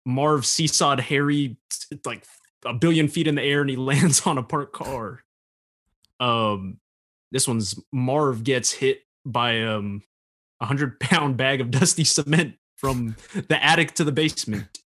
[0.07, 1.59] Marv seesawed Harry
[2.05, 2.25] like
[2.65, 5.23] a billion feet in the air and he lands on a parked car.
[6.19, 6.79] Um
[7.33, 10.03] this one's Marv gets hit by um
[10.61, 13.17] a hundred pound bag of dusty cement from
[13.49, 14.81] the attic to the basement.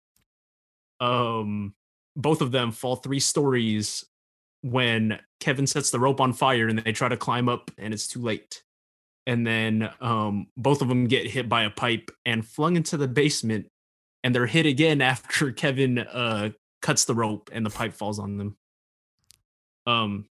[1.00, 1.74] Um,
[2.16, 4.06] both of them fall three stories
[4.62, 8.08] when Kevin sets the rope on fire and they try to climb up and it's
[8.08, 8.64] too late.
[9.26, 13.08] And then um, both of them get hit by a pipe and flung into the
[13.08, 13.68] basement,
[14.24, 16.50] and they're hit again after Kevin uh,
[16.82, 18.58] cuts the rope and the pipe falls on them.
[19.86, 20.26] Um,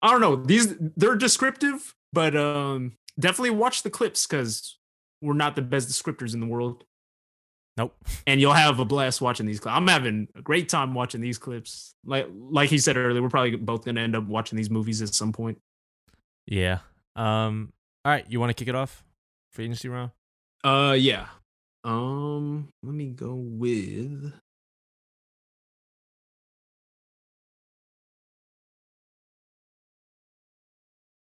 [0.00, 0.36] I don't know.
[0.36, 4.78] These they're descriptive, but um, definitely watch the clips because
[5.22, 6.84] we're not the best descriptors in the world.
[7.78, 7.96] Nope.
[8.26, 9.74] And you'll have a blast watching these clips.
[9.74, 11.94] I'm having a great time watching these clips.
[12.04, 15.14] Like like he said earlier, we're probably both gonna end up watching these movies at
[15.14, 15.58] some point.
[16.46, 16.80] Yeah.
[17.16, 17.72] Um.
[18.04, 19.02] All right, you want to kick it off
[19.52, 20.10] for agency round?
[20.62, 21.28] Uh yeah.
[21.84, 24.34] Um let me go with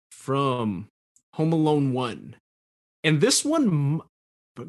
[0.09, 0.87] from
[1.33, 2.35] Home Alone 1.
[3.03, 4.01] And this one,
[4.59, 4.63] uh,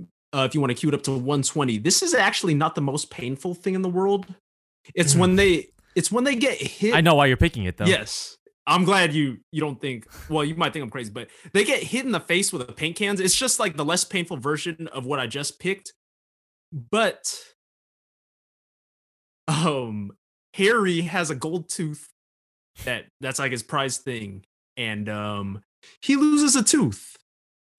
[0.49, 3.11] if you want to cue it up to 120, this is actually not the most
[3.11, 4.27] painful thing in the world.
[4.95, 5.19] It's Mm.
[5.19, 6.95] when they it's when they get hit.
[6.95, 7.85] I know why you're picking it though.
[7.85, 8.37] Yes.
[8.67, 11.83] I'm glad you you don't think well, you might think I'm crazy, but they get
[11.83, 13.21] hit in the face with the paint cans.
[13.21, 15.93] It's just like the less painful version of what I just picked.
[16.73, 17.39] But
[19.49, 20.13] um
[20.55, 22.09] Harry has a gold tooth
[22.85, 24.45] that that's like his prize thing.
[24.77, 25.63] And um
[26.01, 27.17] he loses a tooth.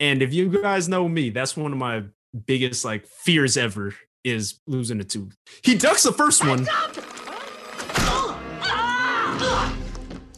[0.04, 2.04] And if you guys know me, that's one of my
[2.46, 5.34] biggest like fears ever is losing a tooth.
[5.63, 6.66] He ducks the first one.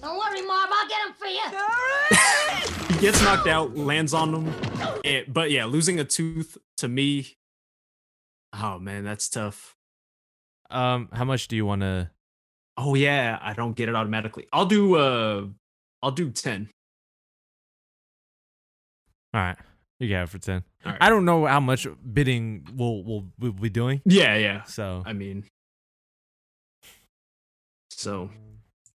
[0.02, 0.70] Don't worry, Marv.
[0.72, 2.94] I'll get him for you.
[2.96, 4.54] he gets knocked out, lands on them.
[5.04, 7.36] and- but yeah, losing a tooth to me,
[8.54, 9.76] oh man, that's tough.
[10.70, 12.12] Um, how much do you want to?
[12.78, 14.46] Oh yeah, I don't get it automatically.
[14.54, 15.46] I'll do uh,
[16.04, 16.70] I'll do ten.
[19.36, 19.58] All right,
[20.00, 20.64] you got it for ten.
[20.86, 20.98] Right.
[21.02, 24.02] I don't know how much bidding we'll we'll, we'll be doing.
[24.06, 24.64] Yeah, yeah.
[24.64, 25.44] So I mean,
[27.90, 28.30] so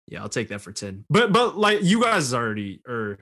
[0.06, 1.06] yeah, I'll take that for ten.
[1.08, 3.18] But but like you guys already, or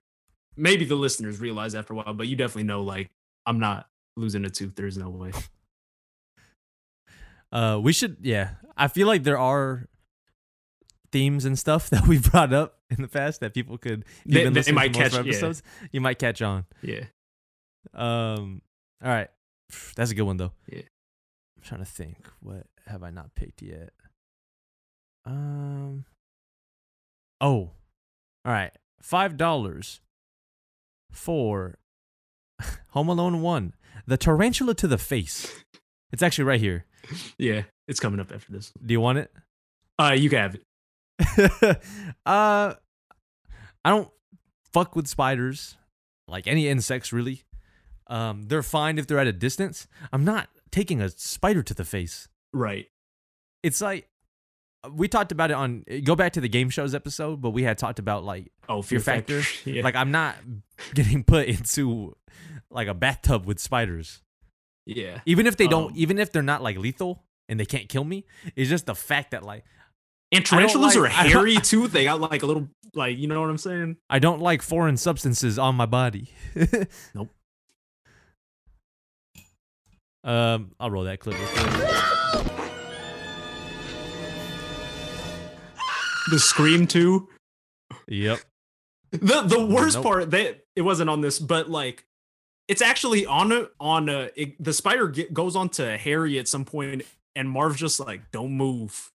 [0.57, 3.11] maybe the listeners realize after a while, but you definitely know like
[3.46, 4.74] I'm not losing a tooth.
[4.74, 5.31] There's no way.
[7.53, 8.16] uh, we should.
[8.22, 9.87] Yeah, I feel like there are
[11.14, 14.53] themes and stuff that we brought up in the past that people could They- even
[14.53, 15.31] they listen might to most of catch- our yeah.
[15.33, 15.62] episodes.
[15.92, 16.66] You might catch on.
[16.83, 17.05] Yeah.
[17.94, 18.61] Um,
[19.03, 19.29] all right,
[19.96, 20.53] that's a good one though.
[20.66, 20.83] Yeah.
[21.57, 22.16] I'm trying to think.
[22.40, 23.90] What have I not picked yet?
[25.24, 26.05] Um.
[27.40, 27.70] Oh,
[28.44, 28.72] all right.
[29.00, 30.00] Five dollars
[31.12, 31.79] for
[32.90, 33.74] Home Alone One.
[34.07, 35.62] The tarantula to the face.
[36.12, 36.85] It's actually right here.
[37.38, 38.72] Yeah, it's coming up after this.
[38.85, 39.31] Do you want it?
[39.98, 40.62] Uh, you can have it.
[41.38, 42.74] uh,
[43.85, 44.09] I don't
[44.72, 45.77] fuck with spiders,
[46.29, 47.42] like any insects really.
[48.07, 49.87] Um, they're fine if they're at a distance.
[50.12, 52.29] I'm not taking a spider to the face.
[52.53, 52.87] Right.
[53.62, 54.09] It's like
[54.92, 57.79] we talked about it on go back to the game shows episode, but we had
[57.79, 59.42] talked about like Oh, fear factor.
[59.64, 59.83] yeah.
[59.83, 60.37] like I'm not
[60.94, 62.14] getting put into
[62.70, 64.20] like a bathtub with spiders.
[64.85, 65.20] yeah.
[65.24, 68.05] Even if they don't, Um, even if they're not like lethal and they can't kill
[68.05, 69.64] me, it's just the fact that like
[70.32, 71.88] And tarantulas like- are I hairy too.
[71.88, 73.96] They got like a little, like you know what I'm saying?
[74.10, 76.30] I don't like foreign substances on my body.
[77.14, 77.30] Nope.
[80.24, 81.38] Um, I'll roll that clip.
[81.38, 82.50] Real quick.
[86.30, 87.28] The scream too.
[88.08, 88.40] Yep.
[89.12, 90.04] The the worst Nope.
[90.04, 92.04] part that it wasn't on this, but like
[92.66, 96.48] it's actually on a, on a, it, the spider get, goes on to Harry at
[96.48, 97.02] some point,
[97.37, 99.10] and Marv's just like, "Don't move,"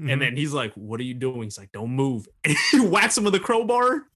[0.00, 0.12] Mhm.
[0.12, 3.18] and then he's like, "What are you doing?" He's like, "Don't move," and he whacks
[3.18, 4.06] him with a crowbar.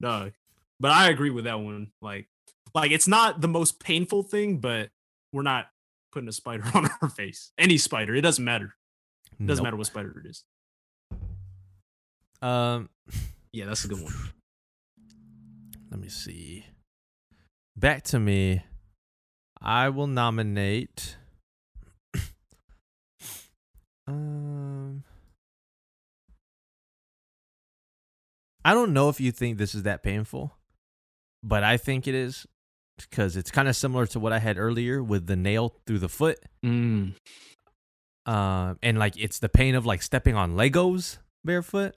[0.00, 0.30] No,
[0.78, 1.90] but I agree with that one.
[2.00, 2.28] Like,
[2.74, 4.90] like it's not the most painful thing, but
[5.32, 5.70] we're not
[6.12, 7.52] putting a spider on our face.
[7.58, 8.76] Any spider, it doesn't matter.
[9.40, 9.66] It doesn't Nope.
[9.66, 10.44] matter what spider it is.
[12.40, 12.88] Um,
[13.52, 14.12] Yeah, that's a good one.
[15.90, 16.66] let me see.
[17.76, 18.62] Back to me.
[19.60, 21.16] I will nominate.
[24.06, 24.57] um,
[28.68, 30.52] I don't know if you think this is that painful,
[31.42, 32.46] but I think it is
[32.98, 36.08] because it's kind of similar to what I had earlier with the nail through the
[36.08, 36.38] foot.
[36.64, 37.14] Mm.
[38.26, 41.94] um, and like it's the pain of like stepping on Legos barefoot.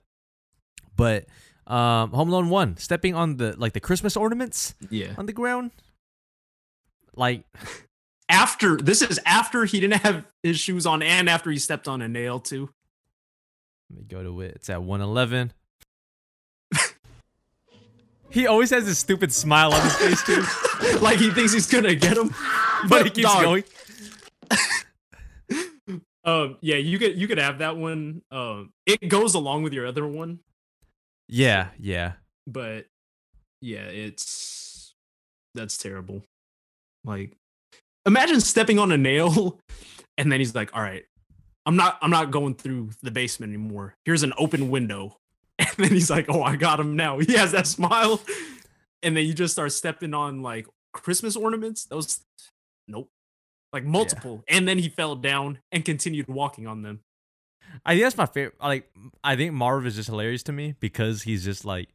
[0.96, 1.26] But
[1.66, 5.14] um, Home Alone One, stepping on the like the Christmas ornaments Yeah.
[5.18, 5.72] on the ground,
[7.14, 7.44] like
[8.30, 12.00] after this is after he didn't have his shoes on and after he stepped on
[12.00, 12.70] a nail too.
[13.90, 14.52] let me go to it.
[14.56, 15.52] It's at one eleven.
[18.32, 21.94] He always has this stupid smile on his face too, like he thinks he's gonna
[21.94, 22.34] get him.
[22.88, 23.64] but he keeps dog, going.
[26.24, 28.22] Um, yeah, you could you could have that one.
[28.30, 30.38] Um, it goes along with your other one,
[31.28, 32.12] Yeah, yeah.
[32.46, 32.86] but
[33.60, 34.94] yeah, it's
[35.56, 36.22] that's terrible.
[37.04, 37.32] Like,
[38.06, 39.58] imagine stepping on a nail,
[40.16, 41.04] and then he's like, "All right,
[41.66, 43.96] I'm not I'm not going through the basement anymore.
[44.04, 45.16] Here's an open window."
[45.76, 48.20] And then he's like, "Oh, I got him now." He has that smile,
[49.02, 51.84] and then you just start stepping on like Christmas ornaments.
[51.84, 52.20] Those,
[52.88, 53.10] nope,
[53.72, 54.44] like multiple.
[54.48, 57.00] And then he fell down and continued walking on them.
[57.86, 58.56] I think that's my favorite.
[58.60, 58.90] Like,
[59.24, 61.88] I think Marv is just hilarious to me because he's just like,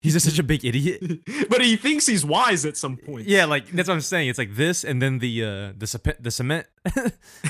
[0.00, 1.02] he's just such a big idiot.
[1.48, 3.26] but he thinks he's wise at some point.
[3.26, 4.28] Yeah, like that's what I'm saying.
[4.28, 6.66] It's like this, and then the uh the cement the cement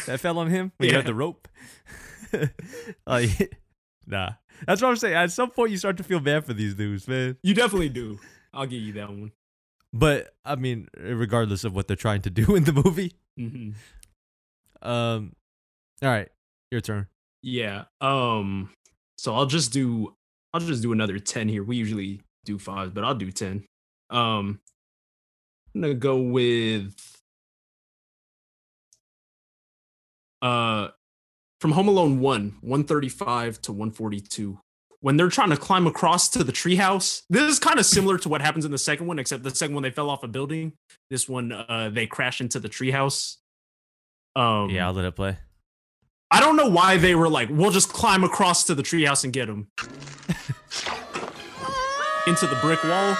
[0.06, 0.98] that fell on him when you Yeah.
[1.00, 1.46] had the rope.
[3.06, 3.58] like
[4.06, 4.30] nah.
[4.66, 5.14] That's what I'm saying.
[5.14, 7.36] At some point, you start to feel bad for these dudes, man.
[7.42, 8.18] You definitely do.
[8.52, 9.32] I'll give you that one.
[9.92, 13.70] But I mean, regardless of what they're trying to do in the movie, hmm
[14.82, 15.34] um,
[16.02, 16.28] all right,
[16.70, 17.06] your turn.
[17.42, 17.84] Yeah.
[18.00, 18.70] Um.
[19.18, 20.14] So I'll just do.
[20.52, 21.62] I'll just do another ten here.
[21.62, 23.64] We usually do five, but I'll do ten.
[24.10, 24.60] Um.
[25.74, 26.94] I'm gonna go with.
[30.42, 30.88] Uh,
[31.62, 34.58] from Home Alone one, one thirty five to one forty two.
[34.98, 38.28] When they're trying to climb across to the treehouse, this is kind of similar to
[38.28, 40.72] what happens in the second one, except the second one they fell off a building.
[41.08, 43.36] This one, uh, they crash into the treehouse.
[44.34, 45.38] Um, yeah, I'll let it play.
[46.32, 49.32] I don't know why they were like, we'll just climb across to the treehouse and
[49.32, 49.68] get him.
[52.26, 53.16] Into the brick wall.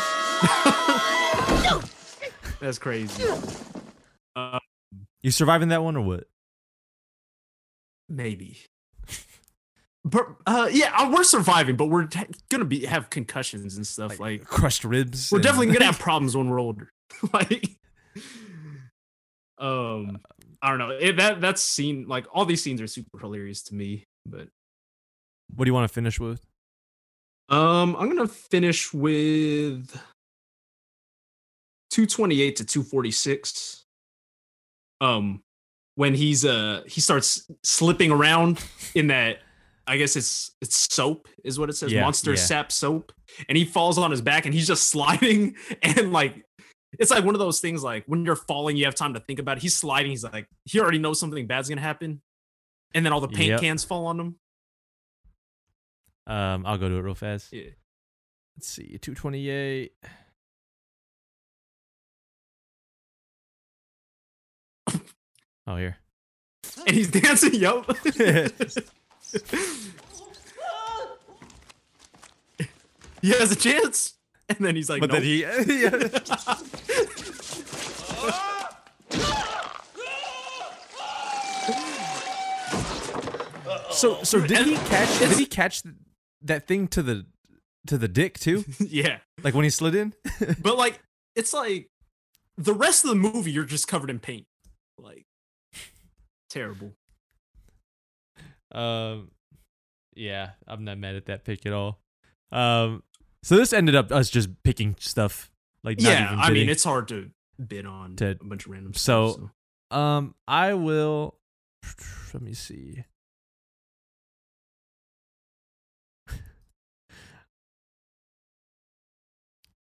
[2.61, 3.23] That's crazy.
[4.35, 4.59] Uh,
[5.23, 6.25] You surviving that one or what?
[8.13, 8.59] Maybe.
[10.05, 14.19] But uh, yeah, uh, we're surviving, but we're t- gonna be have concussions and stuff.
[14.19, 15.31] Like, crushed ribs.
[15.31, 16.91] we're and- definitely gonna have problems when we're older.
[17.33, 17.77] like,
[19.59, 20.19] um,
[20.61, 20.91] I don't know.
[20.91, 24.05] It, that that scene, like, all these scenes are super hilarious to me.
[24.27, 24.49] But
[25.55, 26.45] What do you want to finish with?
[27.49, 29.89] Um, I'm gonna finish with
[31.91, 33.85] 228 to 246.
[35.01, 35.43] Um,
[35.95, 39.39] when he's uh he starts slipping around in that
[39.87, 42.37] I guess it's it's soap is what it says yeah, monster yeah.
[42.37, 43.13] sap soap.
[43.49, 46.45] And he falls on his back and he's just sliding and like
[46.99, 49.39] it's like one of those things like when you're falling you have time to think
[49.39, 49.63] about it.
[49.63, 52.23] He's sliding he's like he already knows something bad's gonna happen.
[52.95, 53.61] And then all the paint yep.
[53.61, 54.37] cans fall on him.
[56.27, 57.53] Um I'll go to it real fast.
[57.53, 57.71] Yeah.
[58.57, 59.93] Let's see 228
[65.73, 65.97] Oh, here.
[66.87, 67.87] And he's dancing, yup.
[73.23, 74.13] he has a chance.
[74.51, 76.09] And then he's like, but then he, yeah.
[83.91, 85.19] so so did he catch?
[85.21, 85.83] Did he catch
[86.43, 87.25] that thing to the
[87.87, 88.67] to the dick too?
[88.79, 89.21] yeah.
[89.43, 90.13] Like when he slid in?
[90.61, 91.01] But like,
[91.35, 91.89] it's like
[92.59, 94.47] the rest of the movie, you're just covered in paint.
[94.99, 95.25] Like,
[96.53, 96.93] terrible.
[98.71, 99.31] Um,
[100.15, 101.99] yeah, I'm not mad at that pick at all.
[102.51, 103.03] Um,
[103.43, 105.51] so this ended up us just picking stuff
[105.83, 106.37] like yeah.
[106.39, 107.31] I mean, it's hard to
[107.67, 109.51] bid on To- a bunch of random so- stuff.
[109.99, 111.37] Um, I will.
[112.35, 113.05] Let me see.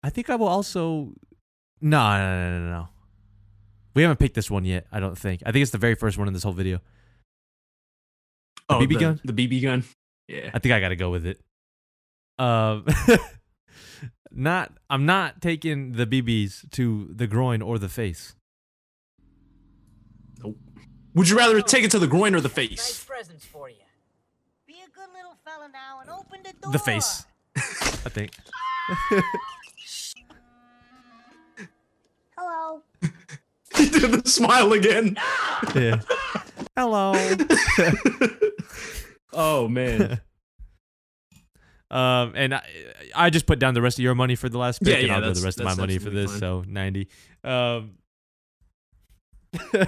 [0.03, 1.13] I think I will also.
[1.81, 2.89] No, no, no, no, no.
[3.93, 4.87] We haven't picked this one yet.
[4.91, 5.41] I don't think.
[5.45, 6.79] I think it's the very first one in this whole video.
[8.69, 9.19] Oh, BB gun?
[9.23, 9.83] The BB gun.
[10.27, 10.49] Yeah.
[10.53, 11.39] I think I got to go with it.
[12.39, 12.85] Um,
[14.31, 14.71] not.
[14.89, 18.35] I'm not taking the BBs to the groin or the face.
[20.43, 20.57] Nope.
[21.13, 23.03] Would you rather take it to the groin or the Nice face?
[23.03, 23.75] presents for you.
[24.65, 26.71] Be a good little fella now and open the door.
[26.71, 27.25] The face.
[27.55, 28.31] I think.
[32.37, 32.81] Hello.
[33.93, 35.17] he did the smile again.
[35.75, 36.01] Yeah.
[36.75, 37.13] Hello.
[39.33, 40.21] oh man.
[41.91, 42.63] Um, and I,
[43.15, 45.07] I just put down the rest of your money for the last pick, Yeah, and
[45.07, 46.31] yeah, I'll do the rest of my money for this.
[46.31, 46.39] fine.
[46.39, 47.07] So ninety.
[47.43, 47.91] Um,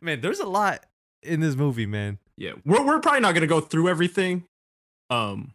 [0.00, 0.84] man, there's a lot
[1.22, 2.18] in this movie, man.
[2.36, 2.52] Yeah.
[2.64, 4.44] We're we're probably not gonna go through everything.
[5.10, 5.54] Um.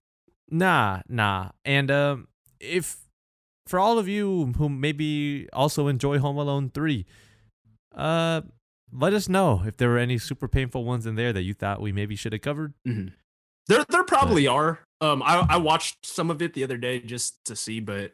[0.50, 1.50] Nah, nah.
[1.66, 2.28] And um,
[2.62, 2.96] if
[3.68, 7.06] for all of you who maybe also enjoy Home Alone three,
[7.96, 8.42] uh,
[8.92, 11.82] let us know if there were any super painful ones in there that you thought
[11.82, 12.74] we maybe should have covered.
[12.88, 13.14] mhm.
[13.68, 14.80] There there probably are.
[15.02, 15.22] Um.
[15.22, 18.14] I I watched some of it the other day just to see, but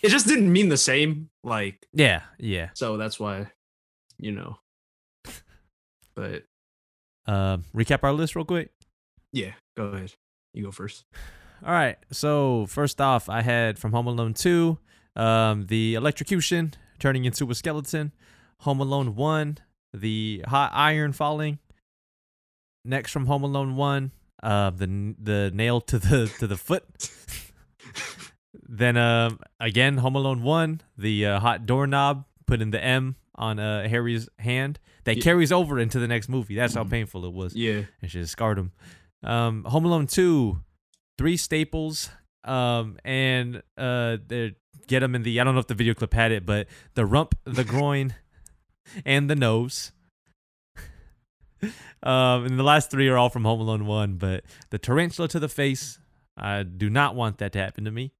[0.00, 1.28] it just didn't mean the same.
[1.42, 2.70] Like Yeah, yeah.
[2.74, 3.50] so that's why,
[4.18, 4.58] you know.
[6.14, 6.44] But
[7.26, 8.70] Um, recap our list real quick.
[9.32, 10.12] yeah, go ahead.
[10.54, 11.04] You go first.
[11.64, 11.96] All right.
[12.10, 14.76] So first off, I had from Home Alone 2,
[15.16, 18.12] um, the electrocution turning into a skeleton.
[18.60, 19.58] Home Alone 1,
[19.92, 21.58] the hot iron falling.
[22.84, 26.84] Next from Home Alone 1, uh, the the nail to the to the foot.
[28.68, 33.58] then um, again Home Alone 1, the uh, hot doorknob put in the M on
[33.58, 35.22] uh, Harry's hand that Yeah.
[35.22, 36.54] carries over into the next movie.
[36.54, 36.90] That's how Mhm.
[36.90, 37.82] painful it was Yeah.
[38.00, 38.72] and she just scarred him.
[39.24, 40.60] Um, Home Alone two,
[41.18, 42.10] three staples,
[42.44, 44.54] um, and uh, they
[44.86, 45.40] get him in the.
[45.40, 48.14] I don't know if the video clip had it, but the rump, the groin,
[49.04, 49.92] and the nose.
[52.02, 54.16] um, and the last three are all from Home Alone One.
[54.16, 55.98] But the tarantula to the face,
[56.36, 58.12] I do not want that to happen to me.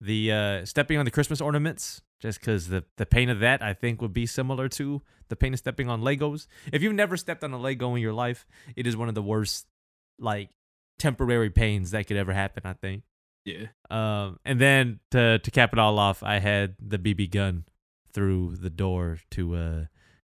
[0.00, 3.74] The uh, stepping on the Christmas ornaments, just because the the pain of that, I
[3.74, 6.46] think, would be similar to the pain of stepping on Legos.
[6.72, 8.46] If you've never stepped on a Lego in your life,
[8.76, 9.66] it is one of the worst,
[10.18, 10.50] like,
[10.98, 12.62] temporary pains that could ever happen.
[12.64, 13.02] I think.
[13.48, 13.66] Yeah.
[13.90, 17.64] Um, and then to to cap it all off, I had the BB gun
[18.12, 19.84] through the door to uh,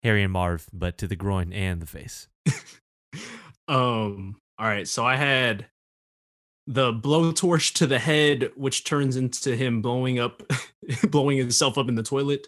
[0.03, 2.27] Harry and Marv, but to the groin and the face.
[3.67, 4.35] um.
[4.59, 4.87] All right.
[4.87, 5.67] So I had
[6.65, 10.43] the blowtorch to the head, which turns into him blowing up,
[11.09, 12.47] blowing himself up in the toilet.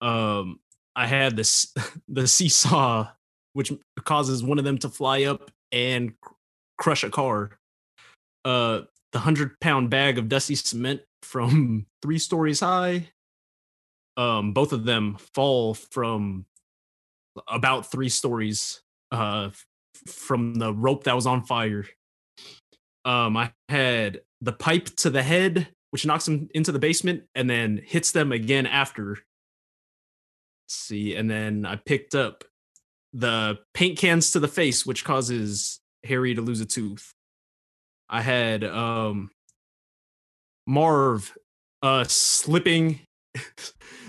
[0.00, 0.60] Um.
[0.96, 1.74] I had this
[2.08, 3.08] the seesaw,
[3.52, 3.72] which
[4.04, 6.34] causes one of them to fly up and cr-
[6.78, 7.58] crush a car.
[8.44, 8.82] Uh,
[9.14, 13.08] the hundred pound bag of dusty cement from three stories high.
[14.16, 16.44] Um, both of them fall from
[17.48, 19.50] about three stories uh
[20.06, 21.86] from the rope that was on fire.
[23.04, 27.48] Um, I had the pipe to the head, which knocks them into the basement and
[27.48, 29.10] then hits them again after.
[29.10, 32.44] Let's see, and then I picked up
[33.12, 37.14] the paint cans to the face, which causes Harry to lose a tooth.
[38.08, 39.30] I had um
[40.66, 41.36] Marv
[41.82, 43.00] uh slipping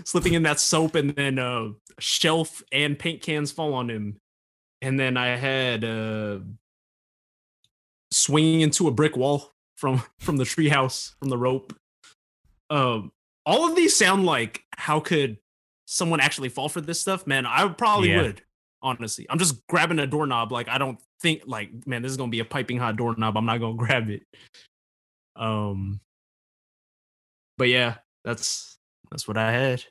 [0.05, 1.69] slipping in that soap and then uh
[1.99, 4.17] shelf and paint cans fall on him.
[4.81, 6.39] And then I had uh
[8.11, 11.73] swinging into a brick wall from from the treehouse from the rope.
[12.69, 13.11] Um
[13.45, 15.37] all of these sound like how could
[15.85, 17.27] someone actually fall for this stuff?
[17.27, 18.21] Man, I probably Yeah.
[18.23, 18.41] would.
[18.85, 20.51] Honestly, I'm just grabbing a doorknob.
[20.51, 23.35] Like I don't think like man, this is gonna be a piping hot doorknob.
[23.35, 24.21] I'm not gonna grab it.
[25.35, 25.99] Um,
[27.57, 28.77] but yeah, that's
[29.09, 29.83] that's what I had.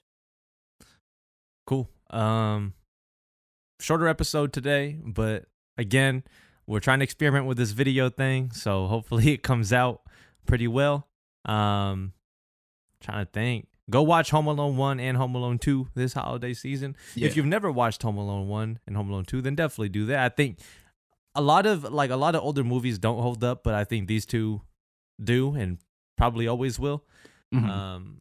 [1.67, 1.91] Cool.
[2.11, 2.75] Um,
[3.81, 6.23] shorter episode today, but again,
[6.67, 10.03] we're trying to experiment with this video thing, so hopefully it comes out
[10.47, 11.09] pretty well.
[11.45, 12.13] Um,
[13.01, 13.67] trying to think.
[13.91, 16.97] Go watch Home Alone 1 and Home Alone 2 this holiday season.
[17.17, 20.21] If you've never watched Home Alone 1 and Home Alone 2, then definitely do that.
[20.25, 20.59] I think
[21.35, 24.09] a lot of like a lot of older movies don't hold up, but I think
[24.09, 24.63] these two
[25.23, 25.79] do and
[26.17, 27.05] probably always will.
[27.53, 27.69] Mhm.
[27.69, 28.21] Um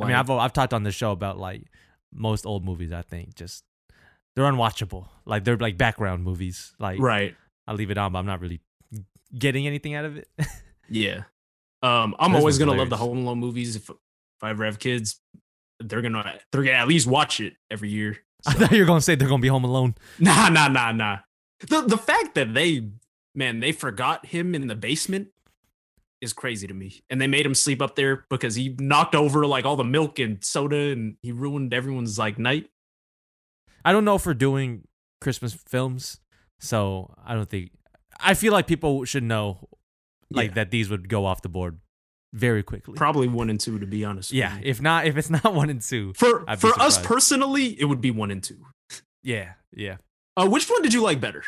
[0.00, 1.64] I mean, I've I've talked on the show about like
[2.12, 2.92] most old movies.
[2.92, 3.64] I think just
[4.36, 5.08] they're unwatchable.
[5.26, 6.74] Like they're like background movies.
[6.78, 7.34] Like right,
[7.66, 8.60] I leave it on, but I'm not really
[9.36, 10.28] getting anything out of it.
[10.88, 11.24] yeah.
[11.82, 12.96] Um, I'm This always gonna love the.
[12.96, 13.74] Home Alone movies.
[13.74, 13.90] If
[14.40, 15.20] if I ever have kids,
[15.80, 18.16] they're gonna they're gonna at least watch it every year.
[18.46, 19.94] I thought you were gonna say they're gonna be home alone.
[20.18, 21.18] Nah, nah, nah, nah.
[21.68, 22.88] The the fact that they
[23.34, 25.28] man they forgot him in the basement
[26.22, 29.46] is crazy to me, and they made him sleep up there because he knocked over
[29.46, 32.70] like all the milk and soda, and he ruined everyone's like night.
[33.84, 34.86] I don't know if we're doing
[35.20, 36.20] Christmas films,
[36.58, 37.72] so I don't think.
[38.18, 39.68] I feel like people should know,
[40.30, 40.54] like Yeah.
[40.56, 41.78] that these would go off the board
[42.32, 42.94] very quickly.
[42.94, 44.32] Probably one and two, to be honest.
[44.32, 47.84] yeah, if not, if it's not one and two, for I'd for us personally, it
[47.86, 48.58] would be one and two.
[49.22, 49.96] yeah, yeah.
[50.36, 51.42] Uh, which one did you like better?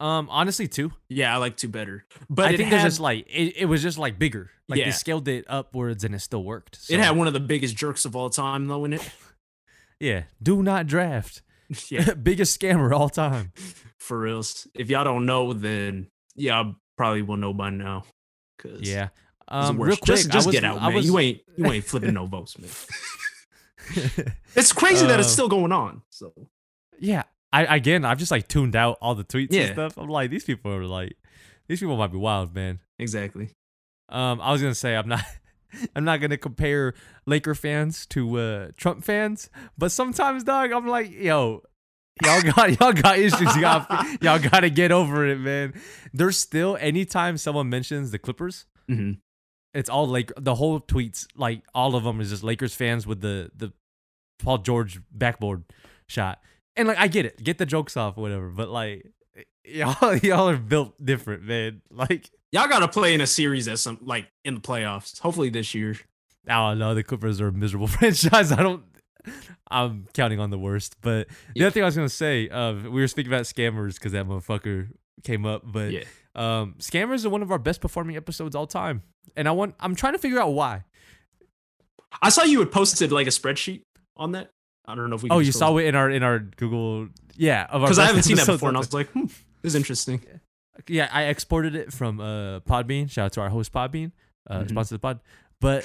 [0.00, 0.92] Um, honestly, two.
[1.08, 3.64] Yeah, I like two better, but I it think had, there's just like it, it
[3.66, 4.50] was just like bigger.
[4.68, 4.86] Like Yeah.
[4.86, 6.80] they scaled it upwards and it still worked.
[6.90, 9.08] it had one of the biggest jerks of all time though in it.
[10.00, 10.24] yeah.
[10.42, 11.42] Do not draft.
[11.88, 13.52] yeah, Biggest scammer all time.
[14.00, 14.66] for reals.
[14.74, 18.04] If y'all don't know, then yeah, I probably will know by now.
[18.58, 19.08] Cause Yeah.
[19.48, 20.94] Um, real quick, just, just was, get out, man.
[20.94, 22.70] was, You ain't you ain't flipping no votes, man.
[24.56, 26.02] It's crazy that it's Uh, still going on.
[26.10, 26.32] So
[26.98, 27.24] yeah.
[27.52, 29.62] I again, I've just like tuned out all the tweets Yeah.
[29.62, 29.98] and stuff.
[29.98, 31.16] I'm like, these people are like,
[31.68, 32.80] these people might be wild, man.
[32.98, 33.50] exactly.
[34.08, 35.24] Um, I was gonna say I'm not.
[35.96, 36.94] I'm not gonna compare
[37.26, 41.62] Laker fans to uh, Trump fans, but sometimes, dog, I'm like, yo,
[42.24, 43.56] y'all got y'all got issues.
[43.56, 45.74] Y'all got to get over it, man.
[46.12, 49.12] There's still anytime someone mentions the Clippers, hmm
[49.74, 53.20] it's all like the whole tweets, like all of them is just Lakers fans with
[53.20, 53.72] the the
[54.42, 55.64] Paul George backboard
[56.08, 56.40] shot,
[56.76, 59.06] and like I get it, get the jokes off, whatever, but like
[59.64, 61.82] y'all y'all are built different, man.
[61.90, 65.18] Like Y'all got to play in a series at some like in the playoffs.
[65.18, 65.96] Hopefully this year.
[66.46, 66.94] I don't know.
[66.94, 68.52] The Clippers are a miserable franchise.
[68.52, 68.84] I don't.
[69.70, 70.94] I'm counting on the worst.
[71.00, 71.66] But the Yeah.
[71.66, 74.88] other thing I was gonna say, uh, we were speaking about scammers because that motherfucker
[75.24, 75.62] came up.
[75.64, 76.04] But Yeah.
[76.36, 79.02] um, scammers are one of our best performing episodes all time,
[79.36, 79.74] and I want.
[79.80, 80.84] I'm trying to figure out why.
[82.22, 83.82] I saw you had posted like a spreadsheet
[84.16, 84.50] on that.
[84.86, 85.30] I don't know if we.
[85.30, 87.08] Oh, you saw it in our in our Google.
[87.36, 89.34] Yeah, of our because I haven't seen that before, and I was like, hmm, this
[89.72, 90.22] is interesting.
[90.88, 93.10] yeah, I exported it from uh Podbean.
[93.10, 94.12] Shout out to our host Podbean,
[94.48, 94.70] uh, Mhm.
[94.70, 95.20] sponsor the pod.
[95.60, 95.84] But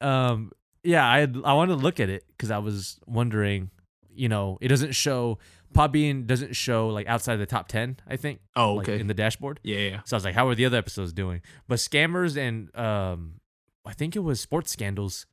[0.00, 0.52] um,
[0.84, 3.70] yeah, I I wanted to look at it because I was wondering,
[4.14, 5.38] you know, it doesn't show
[5.72, 7.96] Podbean doesn't show like outside the top ten.
[8.06, 8.40] I think.
[8.56, 9.00] Oh, like, okay.
[9.00, 9.60] in the dashboard.
[9.62, 10.00] yeah, yeah.
[10.04, 11.40] So I was like, how are the other episodes doing?
[11.68, 13.40] But scammers and um,
[13.84, 15.26] I think it was sports scandals.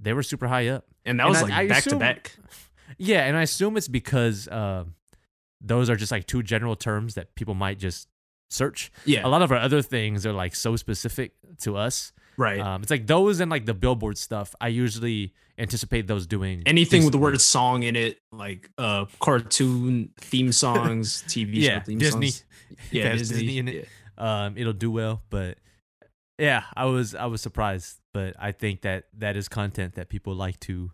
[0.00, 0.86] They were super high up.
[1.04, 2.36] And that And was I- like I back assume- to back.
[2.98, 4.94] Yeah, and I assume it's because um,
[5.60, 8.08] those are just like two general terms that people might just
[8.50, 8.92] search.
[9.06, 11.32] Yeah, A lot of our other things are like so specific
[11.62, 12.12] to us.
[12.36, 12.60] Right.
[12.60, 14.54] Um, it's like those and like the billboard stuff.
[14.60, 20.10] I usually anticipate those doing Anything with the word song in it, like uh cartoon
[20.20, 22.30] theme songs, TV Yeah, show theme Disney.
[22.30, 22.44] songs.
[22.90, 23.88] Yeah, Disney, Disney in it.
[24.18, 24.44] yeah.
[24.46, 25.22] um, it'll do well.
[25.30, 25.58] But
[26.38, 30.34] yeah, I was I was surprised, but I think that that is content that people
[30.34, 30.90] like to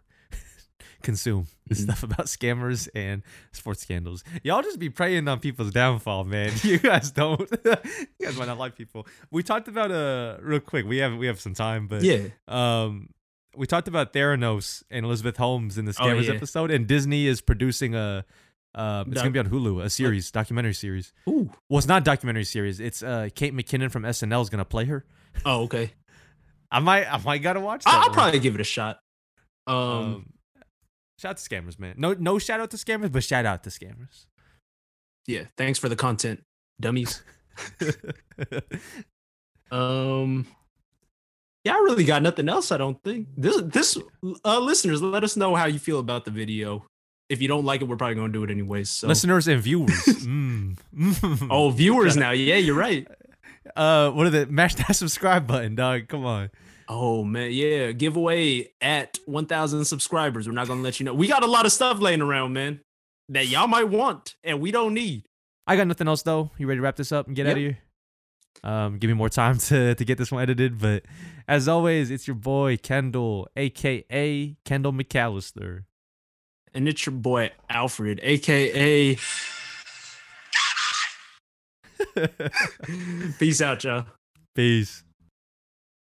[1.03, 1.47] consume.
[1.71, 1.77] Mhm.
[1.77, 3.23] Stuff about scammers and
[3.53, 4.25] sports scandals.
[4.43, 6.53] Y'all just be preying on people's downfall, man.
[6.63, 7.41] You guys don't.
[7.65, 7.77] you
[8.27, 9.07] guys might not like people.
[9.31, 10.87] We talked about uh real quick.
[10.87, 12.29] We have we have some time, but Yeah.
[12.49, 13.11] um.
[13.57, 16.35] We talked about Theranos and Elizabeth Holmes in the Oh, scammers yeah.
[16.35, 18.25] episode, and Disney is producing a,
[18.77, 21.13] um, it's gonna be on Hulu, a series, documentary series.
[21.29, 21.51] Ooh.
[21.69, 22.79] Well, it's not a documentary series.
[22.79, 25.05] It's uh Kate McKinnon from SNL is gonna play her.
[25.45, 25.91] Oh, okay.
[26.71, 28.13] I might I might gotta watch I'll one.
[28.13, 29.01] probably give it a shot.
[29.67, 30.33] Um, um,
[31.21, 31.95] shout out to scammers, man.
[31.99, 34.27] No no shout out to scammers, but shout out to scammers.
[35.27, 35.45] yeah.
[35.57, 36.43] Thanks for the content,
[36.81, 37.23] dummies.
[39.71, 40.47] Um,
[41.65, 42.73] yeah, I really got nothing else.
[42.73, 43.61] I don't think this.
[43.63, 43.97] This
[44.45, 46.87] uh, listeners, let us know how you feel about the video.
[47.29, 48.91] If you don't like it, we're probably gonna do it anyways.
[48.91, 49.91] So, Listeners and viewers.
[50.21, 51.49] Mm.
[51.51, 52.33] oh, viewers now.
[52.33, 53.07] Yeah, you're right.
[53.77, 56.09] uh, what are the mash that subscribe button, dog?
[56.09, 56.51] Come on.
[56.93, 57.93] Oh man, yeah.
[57.93, 60.49] Giveaway at 1,000 subscribers.
[60.49, 61.15] We're not gonna let you know.
[61.15, 62.81] We got a lot of stuff laying around, man,
[63.29, 65.25] that y'all might want and we don't need.
[65.69, 66.51] I got nothing else though.
[66.59, 67.79] You ready to wrap this up and get out of here?
[68.65, 71.05] Um, give me more time to to get this one edited, but
[71.47, 75.85] as always, it's your boy Kendall, aka Kendall McCallister.
[76.75, 79.17] And it's your boy Alfred, aka
[83.39, 84.07] Peace out, y'all.
[84.57, 85.05] Peace.